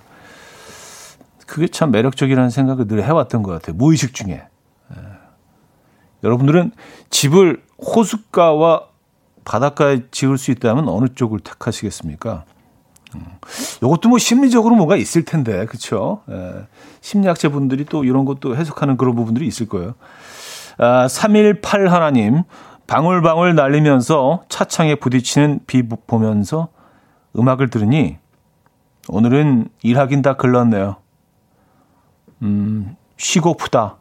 [1.46, 3.78] 그게 참 매력적이라는 생각을 늘 해왔던 것 같아요.
[3.78, 4.44] 무의식 중에.
[4.94, 5.02] 예.
[6.26, 6.74] 여러분들은
[7.12, 8.88] 집을 호숫가와
[9.48, 12.44] 바닷가에 지을 수 있다면 어느 쪽을 택하시겠습니까?
[13.16, 13.22] 음,
[13.78, 16.22] 이것도 뭐 심리적으로 뭐가 있을 텐데, 그렇죠?
[17.00, 19.94] 심리학자 분들이 또 이런 것도 해석하는 그런 부분들이 있을 거예요.
[20.78, 22.44] 아, 318 하나님,
[22.88, 26.68] 방울방울 날리면서 차창에 부딪히는 비 보면서
[27.38, 28.18] 음악을 들으니
[29.08, 30.98] 오늘은 일하긴 다 글렀네요.
[32.42, 33.96] 음, 쉬고프다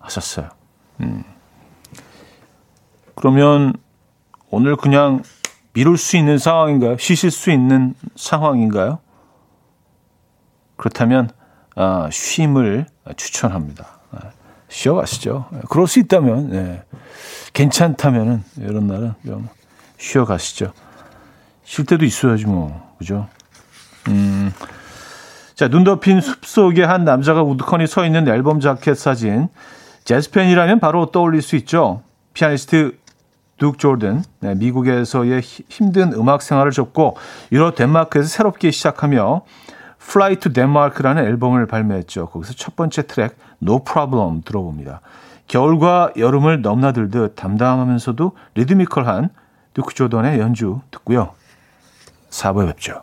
[0.00, 0.48] 하셨어요.
[1.00, 1.22] 음.
[3.14, 3.74] 그러면
[4.50, 5.22] 오늘 그냥
[5.72, 6.96] 미룰 수 있는 상황인가요?
[6.98, 8.98] 쉬실 수 있는 상황인가요?
[10.76, 11.30] 그렇다면
[11.76, 12.86] 아, 쉼을
[13.16, 14.00] 추천합니다.
[14.10, 14.18] 아,
[14.68, 15.46] 쉬어가시죠.
[15.68, 16.82] 그럴 수 있다면 네.
[17.52, 19.48] 괜찮다면은 이런 날은 좀
[19.98, 20.72] 쉬어가시죠.
[21.64, 23.28] 쉴 때도 있어야지 뭐 그죠?
[24.08, 24.52] 음.
[25.54, 29.48] 자, 눈 덮인 숲 속에 한 남자가 우두커니 서 있는 앨범 자켓 사진.
[30.04, 32.02] 제스펜이라면 바로 떠올릴 수 있죠.
[32.32, 32.98] 피아니스트
[33.60, 37.16] 둑 조던, 네, 미국에서의 힘든 음악 생활을 접고
[37.52, 39.42] 유럽 덴마크에서 새롭게 시작하며
[40.02, 42.28] Fly to Denmark라는 앨범을 발매했죠.
[42.28, 45.02] 거기서 첫 번째 트랙 No Problem 들어봅니다.
[45.46, 49.28] 겨울과 여름을 넘나들듯 담담하면서도 리드미컬한
[49.74, 51.32] 듀크 조던의 연주 듣고요.
[52.30, 53.02] 4부에 뵙죠.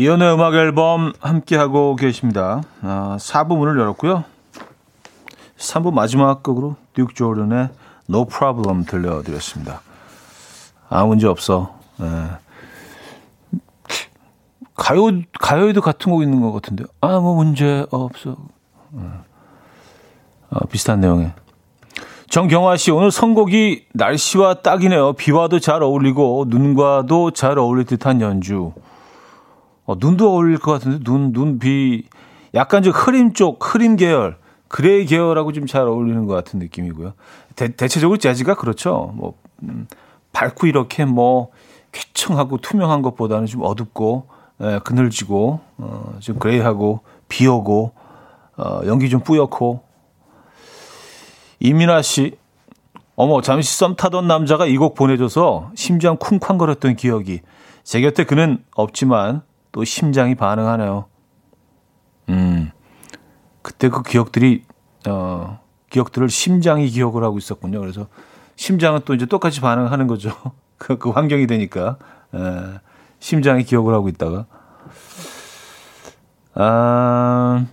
[0.00, 2.62] 이연의 음악 앨범 함께하고 계십니다.
[2.80, 4.24] 아, 4부 문을 열었고요.
[5.58, 7.68] 3부 마지막 곡으로 듀크 조던의
[8.08, 9.82] No Problem 들려드렸습니다.
[10.88, 11.74] 아무 문제 없어.
[11.98, 12.06] 네.
[14.74, 15.02] 가요,
[15.38, 16.84] 가요에도 같은 곡 있는 것 같은데.
[17.02, 18.38] 아무 문제 없어.
[18.92, 19.02] 네.
[20.48, 21.34] 아, 비슷한 내용의.
[22.30, 25.12] 정경화 씨, 오늘 선곡이 날씨와 딱이네요.
[25.12, 28.72] 비와도 잘 어울리고, 눈과도 잘 어울릴 듯한 연주.
[29.86, 32.04] 어, 눈도 어울릴 것 같은데, 눈, 눈, 비.
[32.54, 34.36] 약간 좀 흐림 쪽, 흐림 계열.
[34.68, 37.14] gray 계열하고 좀 잘 어울리는 것 같은 느낌이고요.
[37.56, 39.12] 대, 대체적으로 재즈가 그렇죠.
[39.16, 39.86] 뭐, 음,
[40.32, 41.50] 밝고 이렇게 뭐,
[41.92, 44.28] 쾌청하고 투명한 것보다는 좀 어둡고,
[44.62, 47.92] 예, 그늘지고, 어, 좀 그레이하고, 비 오고,
[48.58, 49.82] 어, 연기 좀 뿌옇고.
[51.60, 52.36] 이민아 씨,
[53.16, 57.40] 어머, 잠시 썸 타던 남자가 이 곡 보내줘서 심장 쿵쾅거렸던 기억이.
[57.82, 59.42] 제 곁에 그는 없지만
[59.72, 61.06] 또 심장이 반응하네요.
[62.30, 62.70] 음.
[63.62, 64.64] 그때 그 기억들이
[65.08, 65.60] 어
[65.90, 67.80] 기억들을 심장이 기억을 하고 있었군요.
[67.80, 68.06] 그래서
[68.56, 70.32] 심장은 또 이제 똑같이 반응하는 거죠.
[70.78, 71.98] 그, 그 환경이 되니까
[72.34, 72.38] 에,
[73.18, 74.46] 심장이 기억을 하고 있다가
[76.54, 77.66] 아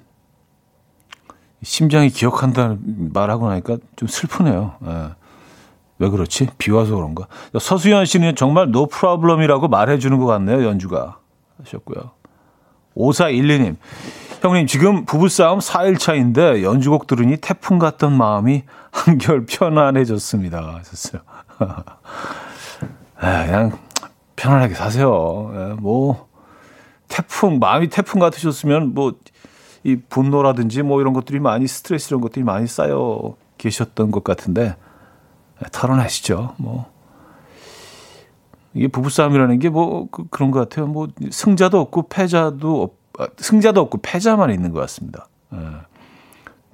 [1.64, 4.76] 심장이 기억한다는 말하고 나니까 좀 슬프네요.
[4.86, 5.10] 에.
[6.00, 6.48] 왜 그렇지?
[6.58, 7.28] 비 와서 그런가?
[7.60, 10.64] 서수연 씨는 정말 no problem이라고 말해주는 것 같네요.
[10.64, 11.18] 연주가
[11.60, 12.12] 하셨고요.
[12.96, 13.78] 5412님.
[14.42, 20.76] 형님, 지금 부부싸움 4일 차인데 연주곡 들으니 태풍 같던 마음이 한결 편안해졌습니다.
[20.80, 21.22] 하셨어요.
[21.60, 21.86] 아,
[23.46, 23.78] 그냥
[24.36, 25.52] 편안하게 사세요.
[25.54, 26.28] 예, 뭐,
[27.08, 29.14] 태풍, 마음이 태풍 같으셨으면 뭐,
[29.84, 34.76] 이 분노라든지 뭐 이런 것들이 많이 스트레스 이런 것들이 많이 쌓여 계셨던 것 같은데,
[35.64, 36.56] 예, 털어내시죠.
[36.58, 36.97] 뭐.
[38.74, 40.88] 이게 부부싸움이라는 게 뭐, 그, 그런 것 같아요.
[40.88, 45.28] 뭐, 승자도 없고 패자도 없, 아, 승자도 없고 패자만 있는 것 같습니다.
[45.54, 45.58] 예.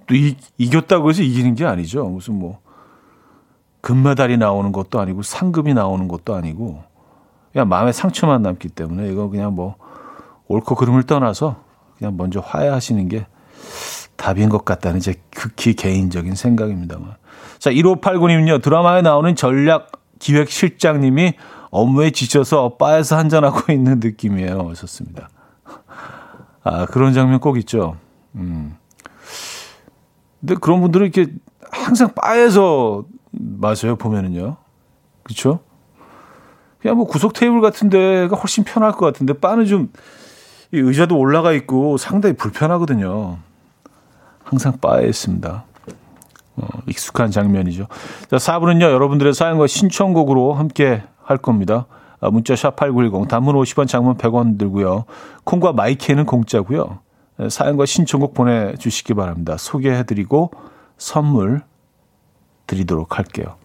[0.07, 2.05] 또 이, 이겼다고 해서 이기는 게 아니죠.
[2.05, 2.59] 무슨 뭐
[3.81, 6.83] 금메달이 나오는 것도 아니고 상금이 나오는 것도 아니고
[7.51, 9.75] 그냥 마음에 상처만 남기 때문에 이거 그냥 뭐
[10.47, 11.57] 옳고 그름을 떠나서
[11.97, 13.25] 그냥 먼저 화해하시는 게
[14.15, 17.15] 답인 것 같다는 제 극히 개인적인 생각입니다만.
[17.59, 21.33] 자, 1589님은요, 드라마에 나오는 전략 기획 실장님이
[21.73, 24.69] 업무에 지쳐서 바에서 한잔하고 있는 느낌이에요.
[24.69, 25.29] 하셨습니다.
[26.63, 27.97] 아, 그런 장면 꼭 있죠.
[28.35, 28.77] 음.
[30.39, 31.33] 근데 그런 분들은 이렇게
[31.71, 34.57] 항상 바에서 마셔요, 보면은요.
[35.23, 35.61] 그쵸?
[36.79, 39.91] 그냥 뭐 구석 테이블 같은 데가 훨씬 편할 것 같은데, 바는 좀,
[40.71, 43.39] 의자도 올라가 있고 상당히 불편하거든요.
[44.43, 45.65] 항상 바에 있습니다.
[46.55, 47.87] 어, 익숙한 장면이죠.
[48.29, 51.87] 자, 4부는요, 여러분들의 사연과 신청곡으로 함께 할 겁니다.
[52.19, 55.05] 아, 문자 샵 8910 단문 50원 장문 100원 들고요.
[55.43, 56.99] 콩과 마이키는 공짜고요.
[57.37, 59.57] 네, 사연과 신청곡 보내주시기 바랍니다.
[59.57, 60.51] 소개해드리고
[60.97, 61.61] 선물
[62.67, 63.55] 드리도록 할게요.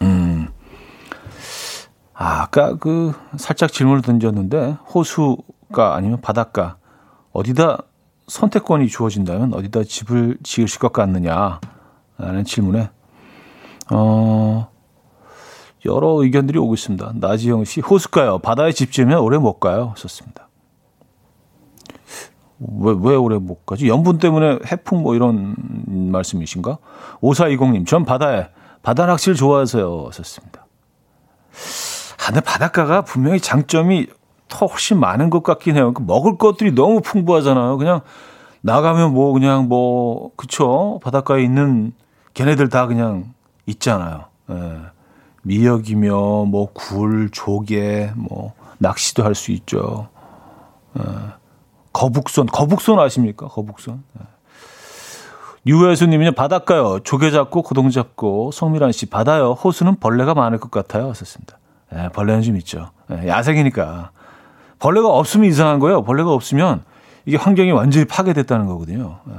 [0.00, 0.48] 음.
[2.14, 6.76] 아, 아까 그 살짝 질문을 던졌는데 호수가 아니면 바닷가
[7.32, 7.78] 어디다
[8.28, 11.60] 선택권이 주어진다면 어디다 집을 지으실 것 같느냐
[12.18, 12.90] 라는 질문에
[13.90, 14.71] 어
[15.84, 17.12] 여러 의견들이 오고 있습니다.
[17.16, 18.38] 나지영 씨, 호숫가요.
[18.38, 19.94] 바다에 집 지으면 오래 못 가요.
[19.96, 20.48] 썼습니다.
[22.58, 23.88] 왜, 왜 오래 못 가지?
[23.88, 25.56] 염분 때문에 해풍 뭐 이런
[26.12, 26.78] 말씀이신가?
[27.20, 28.48] 5420님, 전 바다에,
[28.82, 30.10] 바다 낚시를 좋아해서요.
[30.12, 30.66] 썼습니다.
[32.20, 34.06] 아, 근데 바닷가가 분명히 장점이
[34.48, 35.92] 더 훨씬 많은 것 같긴 해요.
[35.92, 37.78] 그 먹을 것들이 너무 풍부하잖아요.
[37.78, 38.02] 그냥
[38.60, 41.00] 나가면 뭐 그냥 뭐, 그쵸?
[41.02, 41.92] 바닷가에 있는
[42.34, 43.34] 걔네들 다 그냥
[43.66, 44.26] 있잖아요.
[44.50, 44.91] 예.
[45.42, 50.08] 미역이며 뭐 굴, 조개, 뭐 낚시도 할 수 있죠.
[50.94, 51.32] 어,
[51.92, 53.48] 거북손, 거북손 아십니까?
[53.48, 54.02] 거북손.
[54.14, 54.22] 네.
[55.66, 56.98] 유혜수님은요 바닷가요.
[57.00, 59.52] 조개 잡고 고동 잡고 성미란 씨 바다요.
[59.52, 61.12] 호수는 벌레가 많을 것 같아요.
[61.14, 61.58] 썼습니다.
[61.92, 62.90] 네, 벌레는 좀 있죠.
[63.06, 64.10] 네, 야생이니까
[64.80, 66.02] 벌레가 없으면 이상한 거예요.
[66.02, 66.82] 벌레가 없으면
[67.26, 69.20] 이게 환경이 완전히 파괴됐다는 거거든요.
[69.24, 69.34] 네.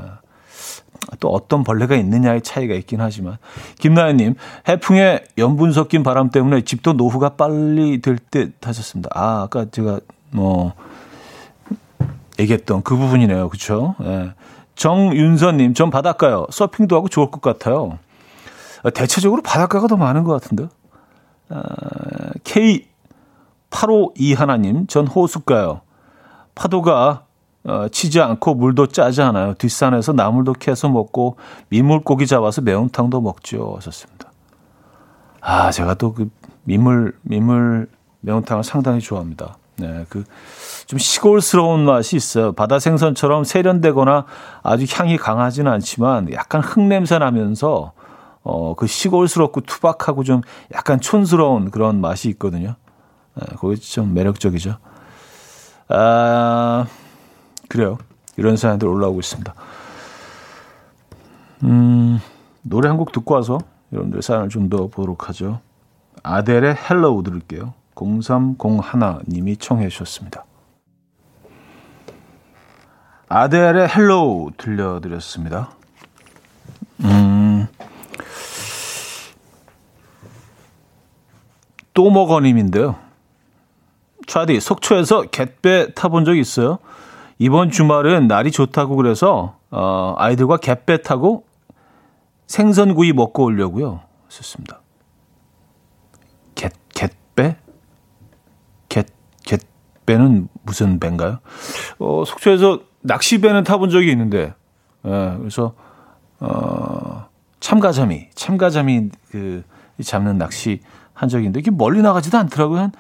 [1.19, 3.37] 또 어떤 벌레가 있느냐의 차이가 있긴 하지만
[3.79, 4.35] 김나연님
[4.67, 9.09] 해풍에 염분 섞인 바람 때문에 집도 노후가 빨리 될 듯 하셨습니다.
[9.13, 9.99] 아 아까 제가
[10.31, 10.73] 뭐
[12.39, 13.95] 얘기했던 그 부분이네요, 그렇죠?
[14.03, 14.33] 예.
[14.75, 16.47] 정윤서님 전 바닷가요.
[16.49, 17.99] 서핑도 하고 좋을 것 같아요.
[18.93, 20.67] 대체적으로 바닷가가 더 많은 것 같은데.
[21.49, 21.61] 아,
[22.43, 25.81] K852 하나님, 전 호숫가요.
[26.55, 27.25] 파도가
[27.65, 29.53] 어, 치지 않고 물도 짜지 않아요.
[29.55, 31.37] 뒷산에서 나물도 캐서 먹고
[31.69, 33.73] 민물고기 잡아서 매운탕도 먹죠.
[33.77, 34.31] 하셨습니다.
[35.41, 36.29] 아, 제가 또 그
[36.63, 37.87] 민물, 민물
[38.21, 39.57] 매운탕을 상당히 좋아합니다.
[39.77, 40.23] 네, 그
[40.87, 42.51] 좀 시골스러운 맛이 있어요.
[42.51, 44.25] 바다 생선처럼 세련되거나
[44.61, 47.93] 아주 향이 강하지는 않지만 약간 흙냄새 나면서
[48.43, 50.41] 어, 그 시골스럽고 투박하고 좀
[50.73, 52.75] 약간 촌스러운 그런 맛이 있거든요.
[53.35, 54.77] 네, 그게 좀 매력적이죠.
[55.89, 56.85] 아,
[57.73, 57.97] 그래요.
[58.37, 59.51] 이런 사연들 올라오고 있습니다.
[61.63, 62.19] 음,
[62.61, 63.57] 노래 한 곡 듣고 와서
[63.91, 65.59] 여러분들 사연을 좀 더 보도록 하죠.
[66.21, 67.73] 아델의 Hello 들을게요.
[67.95, 70.45] 0301님이 청해 주셨습니다.
[73.27, 75.71] 아델의 Hello 들려드렸습니다.
[77.03, 77.67] 음,
[81.95, 82.97] 또먹어님인데요.
[84.27, 86.77] 차디, 속초에서 갯배 타본 적 있어요?
[87.39, 91.45] 이번 주말은 날이 좋다고 그래서, 어, 아이들과 갯배 타고
[92.47, 94.01] 생선구이 먹고 오려고요.
[94.29, 94.81] 좋습니다.
[96.55, 97.57] 갯, 갯배?
[98.89, 99.07] 갯,
[99.43, 101.39] 갯배는 무슨 배인가요?
[101.99, 104.53] 어, 속초에서 낚시배는 타본 적이 있는데,
[105.05, 105.73] 예, 그래서,
[106.39, 107.27] 어,
[107.59, 109.63] 참가자미, 참가자미 그,
[110.01, 110.81] 잡는 낚시
[111.13, 112.79] 한 있는데, 이게 멀리 나가지도 않더라고요.
[112.79, 112.91] 한,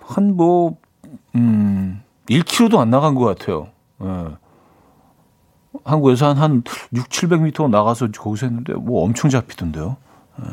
[0.00, 0.76] 한 뭐,
[1.34, 3.68] 음, 1km도 안 나간 것 같아요.
[4.02, 4.36] 예.
[5.84, 6.62] 한국에서 한, 한
[6.94, 9.96] 6, 700m 나가서 거기서 했는데, 뭐 엄청 잡히던데요.
[10.42, 10.46] 예.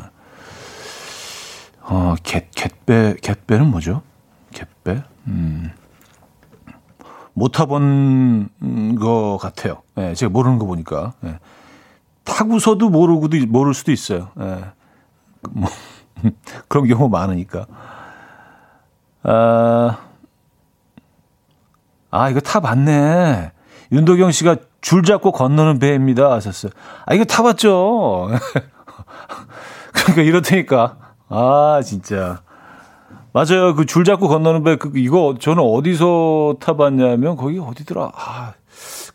[1.82, 4.02] 어, 갯, 갯배, 갯배는 뭐죠?
[4.52, 5.02] 갯배?
[5.26, 5.70] 음.
[7.34, 8.48] 못 타본
[8.98, 9.82] 것 같아요.
[9.98, 11.14] 예, 제가 모르는 거 보니까.
[11.24, 11.38] 예.
[12.24, 14.30] 타고서도 모르고도, 모를 수도 있어요.
[14.40, 14.64] 예.
[15.50, 15.68] 뭐,
[16.68, 17.66] 그런 경우 많으니까.
[19.24, 19.98] 아,
[22.14, 23.50] 아, 이거 타봤네.
[23.90, 26.30] 윤도경 씨가 줄 잡고 건너는 배입니다.
[26.30, 26.70] 하셨어요.
[27.06, 28.30] 아, 이거 타봤죠.
[29.92, 30.96] 그러니까 이렇다니까.
[31.28, 32.42] 아, 진짜.
[33.32, 33.74] 맞아요.
[33.74, 38.12] 그 줄 잡고 건너는 배, 그, 이거 저는 어디서 타봤냐면, 거기 어디더라.
[38.14, 38.52] 아,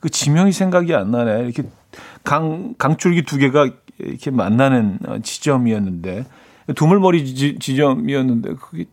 [0.02, 1.44] 그 지명이 생각이 안 나네.
[1.44, 1.64] 이렇게
[2.26, 3.70] 강, 강줄기 두 개가
[4.00, 6.26] 이렇게 만나는 지점이었는데,
[6.76, 8.86] 두물머리 지, 지점이었는데, 그게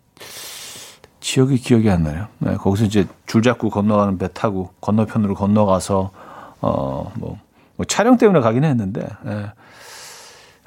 [1.27, 2.29] 지역이 기억이 안 나요.
[2.39, 6.13] 네, 거기서 이제 줄 잡고 건너가는 배 타고 건너편으로 건너가서,
[6.61, 7.37] 어, 뭐,
[7.75, 9.51] 뭐 촬영 때문에 가긴 했는데, 예.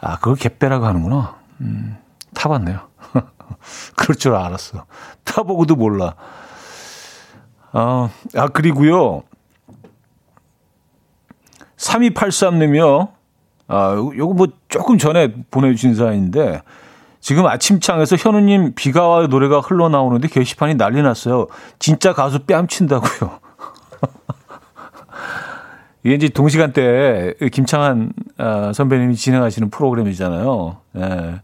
[0.01, 1.38] 아, 그걸 갯배라고 하는구나.
[1.62, 1.97] 음,
[2.34, 2.78] 타봤네요.
[3.95, 4.86] 그럴 줄 알았어.
[5.24, 6.16] 타보고도 몰라.
[7.72, 9.24] 아, 아, 그리고요.
[11.78, 13.14] 3283님이요.
[13.70, 16.64] 아, 요거 뭐 조금 전에 보내주신 사연인데,
[17.22, 21.48] 지금 아침창에서 현우님 비가 와 노래가 흘러나오는데 게시판이 난리 났어요.
[21.78, 23.40] 진짜 가수 뺨친다고요.
[26.04, 30.78] 이게 이제 동시간대 김창한 아, 선배님이 진행하시는 프로그램이잖아요.
[30.98, 31.42] 예.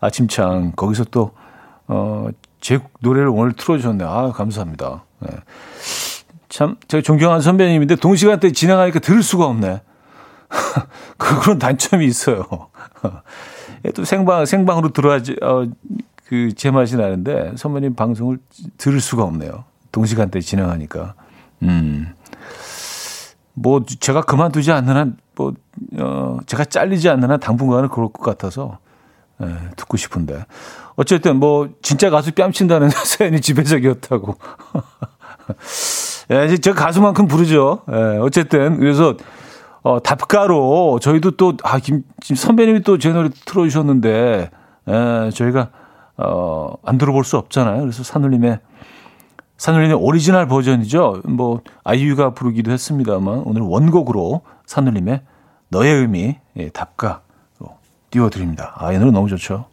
[0.00, 1.32] 아침창 거기서 또
[1.88, 2.28] 어,
[2.60, 4.08] 제 노래를 오늘 틀어주셨네요.
[4.08, 5.04] 아, 감사합니다.
[5.24, 5.36] 예.
[6.48, 9.82] 참, 제가 존경하는 선배님인데 동시간대 진행하니까 들을 수가 없네.
[11.18, 12.46] 그런 단점이 있어요.
[13.84, 15.66] 예, 또 생방, 생방으로 들어야지, 어,
[16.26, 18.38] 그, 제맛이 나는데 선배님 방송을
[18.76, 19.64] 들을 수가 없네요.
[19.92, 21.14] 동시간대 진행하니까.
[21.62, 22.14] 음.
[23.54, 25.54] 뭐, 제가 그만두지 않는 한, 뭐,
[25.98, 28.78] 어, 제가 잘리지 않는 한 당분간은 그럴 것 같아서,
[29.42, 30.44] 예, 듣고 싶은데.
[30.96, 34.36] 어쨌든 뭐, 진짜 가수 뺨친다는 사연이 지배적이었다고.
[36.30, 37.82] 예, 저 가수만큼 부르죠.
[37.90, 39.14] 예, 어쨌든, 그래서,
[39.82, 44.50] 어, 답가로 저희도 또, 아, 김, 김 선배님이 또 제 노래 틀어주셨는데,
[44.88, 45.70] 에, 저희가,
[46.16, 47.80] 어, 안 들어볼 수 없잖아요.
[47.80, 48.58] 그래서 산울림의,
[49.56, 51.22] 산울림의 오리지널 버전이죠.
[51.24, 55.22] 뭐, 아이유가 부르기도 했습니다만, 오늘 원곡으로 산울림의
[55.68, 57.20] 너의 의미, 예, 답가로
[58.10, 58.74] 띄워드립니다.
[58.76, 59.66] 아, 이 노래 너무 좋죠.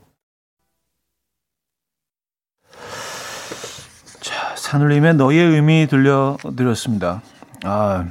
[4.22, 7.22] 자, 산울림의 너의 의미 들려드렸습니다.
[7.64, 8.06] 아,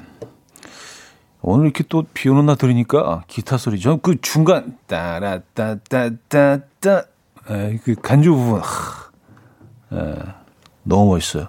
[1.47, 6.63] 오늘 이렇게 또 비 오는 날 들으니까 기타 소리 전 그 중간 따라따따따따
[7.85, 9.11] 그 간주 부분 하,
[9.93, 10.15] 에,
[10.83, 11.49] 너무 멋있어요.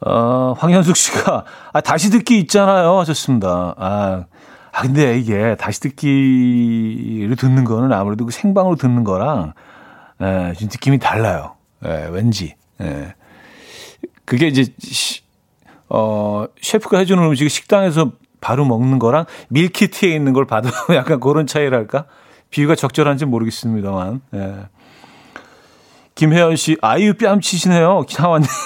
[0.00, 3.74] 어, 황현숙 씨가 아, 다시 듣기 있잖아요 하셨습니다.
[3.76, 4.24] 아,
[4.72, 9.52] 아 근데 이게 다시 듣기를 듣는 거는 아무래도 그 생방으로 듣는 거랑
[10.22, 11.56] 에, 좀 느낌이 달라요.
[11.84, 12.54] 에, 왠지.
[12.80, 13.14] 에.
[14.24, 15.20] 그게 이제 시,
[15.90, 22.04] 어, 셰프가 해주는 음식이 식당에서 바로 먹는 거랑 밀키트에 있는 걸 봐도 약간 그런 차이랄까?
[22.50, 24.20] 비유가 적절한지 모르겠습니다만.
[24.34, 24.54] 예.
[26.14, 28.04] 김혜연 씨, 아이유 뺨치시네요.
[28.08, 28.48] 창원님.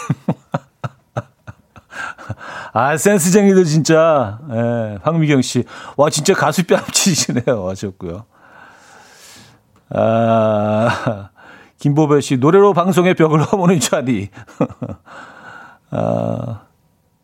[2.73, 4.39] 아, 센스쟁이들 진짜.
[4.51, 5.65] 예, 황미경 씨.
[5.97, 7.69] 와, 진짜 가수 뺨치시네요.
[7.69, 8.25] 하셨고요.
[9.91, 11.29] 아,
[11.79, 12.39] 김보배 씨.
[12.39, 14.31] 노래로 방송의 벽을 허무는 자리.
[15.91, 16.63] 아,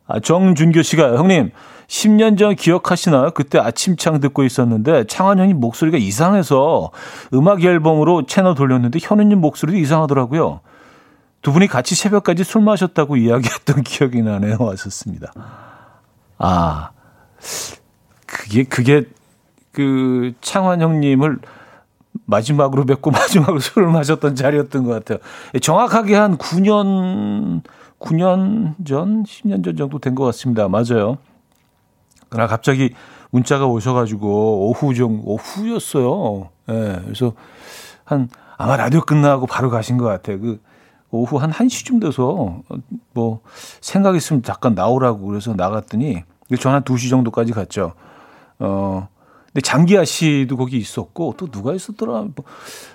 [0.07, 1.53] 아, 정준교 씨가 형님,
[1.89, 3.30] 10년 전 기억하시나요?
[3.30, 6.91] 그때 아침창 듣고 있었는데 창한 형님 목소리가 이상해서
[7.32, 10.61] 음악 앨범으로 채널 돌렸는데 현우님 목소리도 이상하더라고요.
[11.41, 14.57] 두 분이 같이 새벽까지 술 마셨다고 이야기했던 기억이 나네요.
[14.61, 15.32] 왔었습니다.
[16.39, 16.91] 아,
[18.26, 19.05] 그게, 그게,
[19.72, 21.39] 그, 창환 형님을
[22.26, 25.18] 마지막으로 뵙고 마지막으로 술을 마셨던 자리였던 것 같아요.
[25.61, 27.62] 정확하게 한 9년,
[27.99, 30.68] 9년 전, 10년 전 정도 된 것 같습니다.
[30.68, 31.16] 맞아요.
[32.29, 32.95] 그러나 갑자기
[33.31, 36.51] 문자가 오셔가지고 오후 정 오후였어요.
[36.68, 36.72] 예.
[36.72, 37.33] 네, 그래서
[38.05, 40.41] 한 아마 라디오 끝나고 바로 가신 것 같아요.
[40.41, 40.61] 그
[41.11, 42.61] 오후 한 1시쯤 돼서
[43.14, 43.41] 뭐
[43.81, 46.22] 생각 있으면 잠깐 나오라고 그래서 나갔더니
[46.59, 47.95] 전한 2시 정도까지 갔죠.
[48.59, 49.09] 어
[49.47, 52.12] 근데 장기하 씨도 거기 있었고 또 누가 있었더라.
[52.12, 52.45] 뭐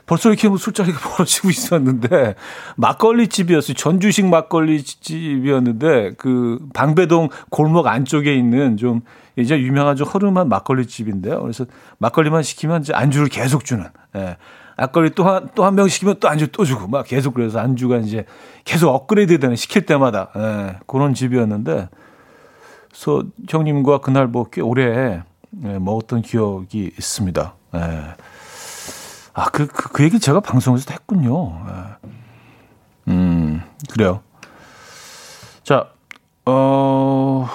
[0.06, 2.36] 벌써 이렇게 뭐 술자리가 벌어지고 있었는데
[2.76, 3.74] 막걸리 집이었어요.
[3.74, 9.02] 전주식 막걸리 집이었는데 그 방배동 골목 안쪽에 있는 좀
[9.36, 11.42] 이제 유명한 좀 허름한 막걸리 집인데요.
[11.42, 11.66] 그래서
[11.98, 13.86] 막걸리만 시키면 이제 안주를 계속 주는.
[14.16, 14.38] 예.
[14.78, 18.26] 막걸리 또 한 또한병 시키면 또 안주 또 주고 막 계속 그래서 안주가 이제
[18.66, 20.78] 계속 업그레이드 되는 시킬 때마다 예.
[20.88, 21.90] 그런 집이었는데
[22.90, 25.24] 그래서 형님과 그날 뭐 꽤 오래
[25.64, 27.54] 예, 먹었던 기억이 있습니다.
[27.76, 27.80] 예.
[29.36, 31.60] 아, 그, 그, 그 얘기 제가 방송에서도 했군요.
[31.68, 32.10] 예.
[33.12, 33.62] 음,
[33.92, 34.22] 그래요.
[35.64, 35.88] 자,
[36.46, 37.48] 어,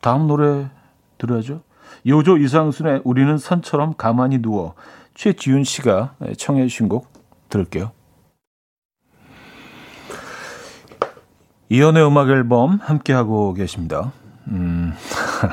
[0.00, 0.68] 다음 노래
[1.18, 1.62] 들어야죠.
[2.06, 4.74] 요조 이상순의 우리는 선처럼 가만히 누워
[5.14, 7.12] 최지윤 씨가 청해 주신 곡
[7.48, 7.92] 들을게요.
[11.68, 14.12] 이연의 음악 앨범 함께하고 계십니다.
[14.48, 14.92] 음,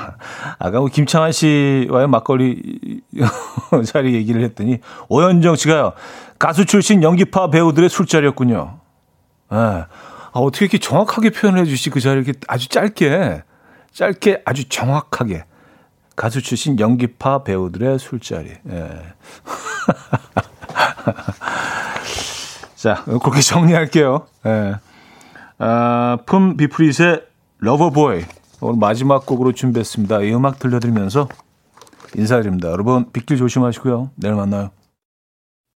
[0.58, 3.02] 아까 뭐 김창완 씨와의 막걸리
[3.86, 4.80] 자리 얘기를 했더니
[5.10, 5.94] 오현정 씨가요.
[6.40, 8.80] 가수 출신 연기파 배우들의 술자리였군요.
[9.54, 9.56] 예.
[9.56, 9.88] 아,
[10.32, 13.44] 어떻게 이렇게 정확하게 표현해 주시 그 자리 이렇게 아주 짧게
[13.92, 15.44] 짧게 아주 정확하게
[16.16, 18.54] 가수 출신 연기파 배우들의 술자리.
[18.70, 19.02] 예.
[22.76, 24.28] 자, 그렇게 정리할게요.
[24.46, 24.76] 예.
[25.60, 27.24] 아, 품 비프릿의
[27.60, 28.24] 러버보이
[28.62, 30.22] 오늘 마지막 곡으로 준비했습니다.
[30.22, 31.28] 이 음악 들려드리면서
[32.16, 32.70] 인사드립니다.
[32.70, 34.12] 여러분 빗길 조심하시고요.
[34.16, 34.70] 내일 만나요.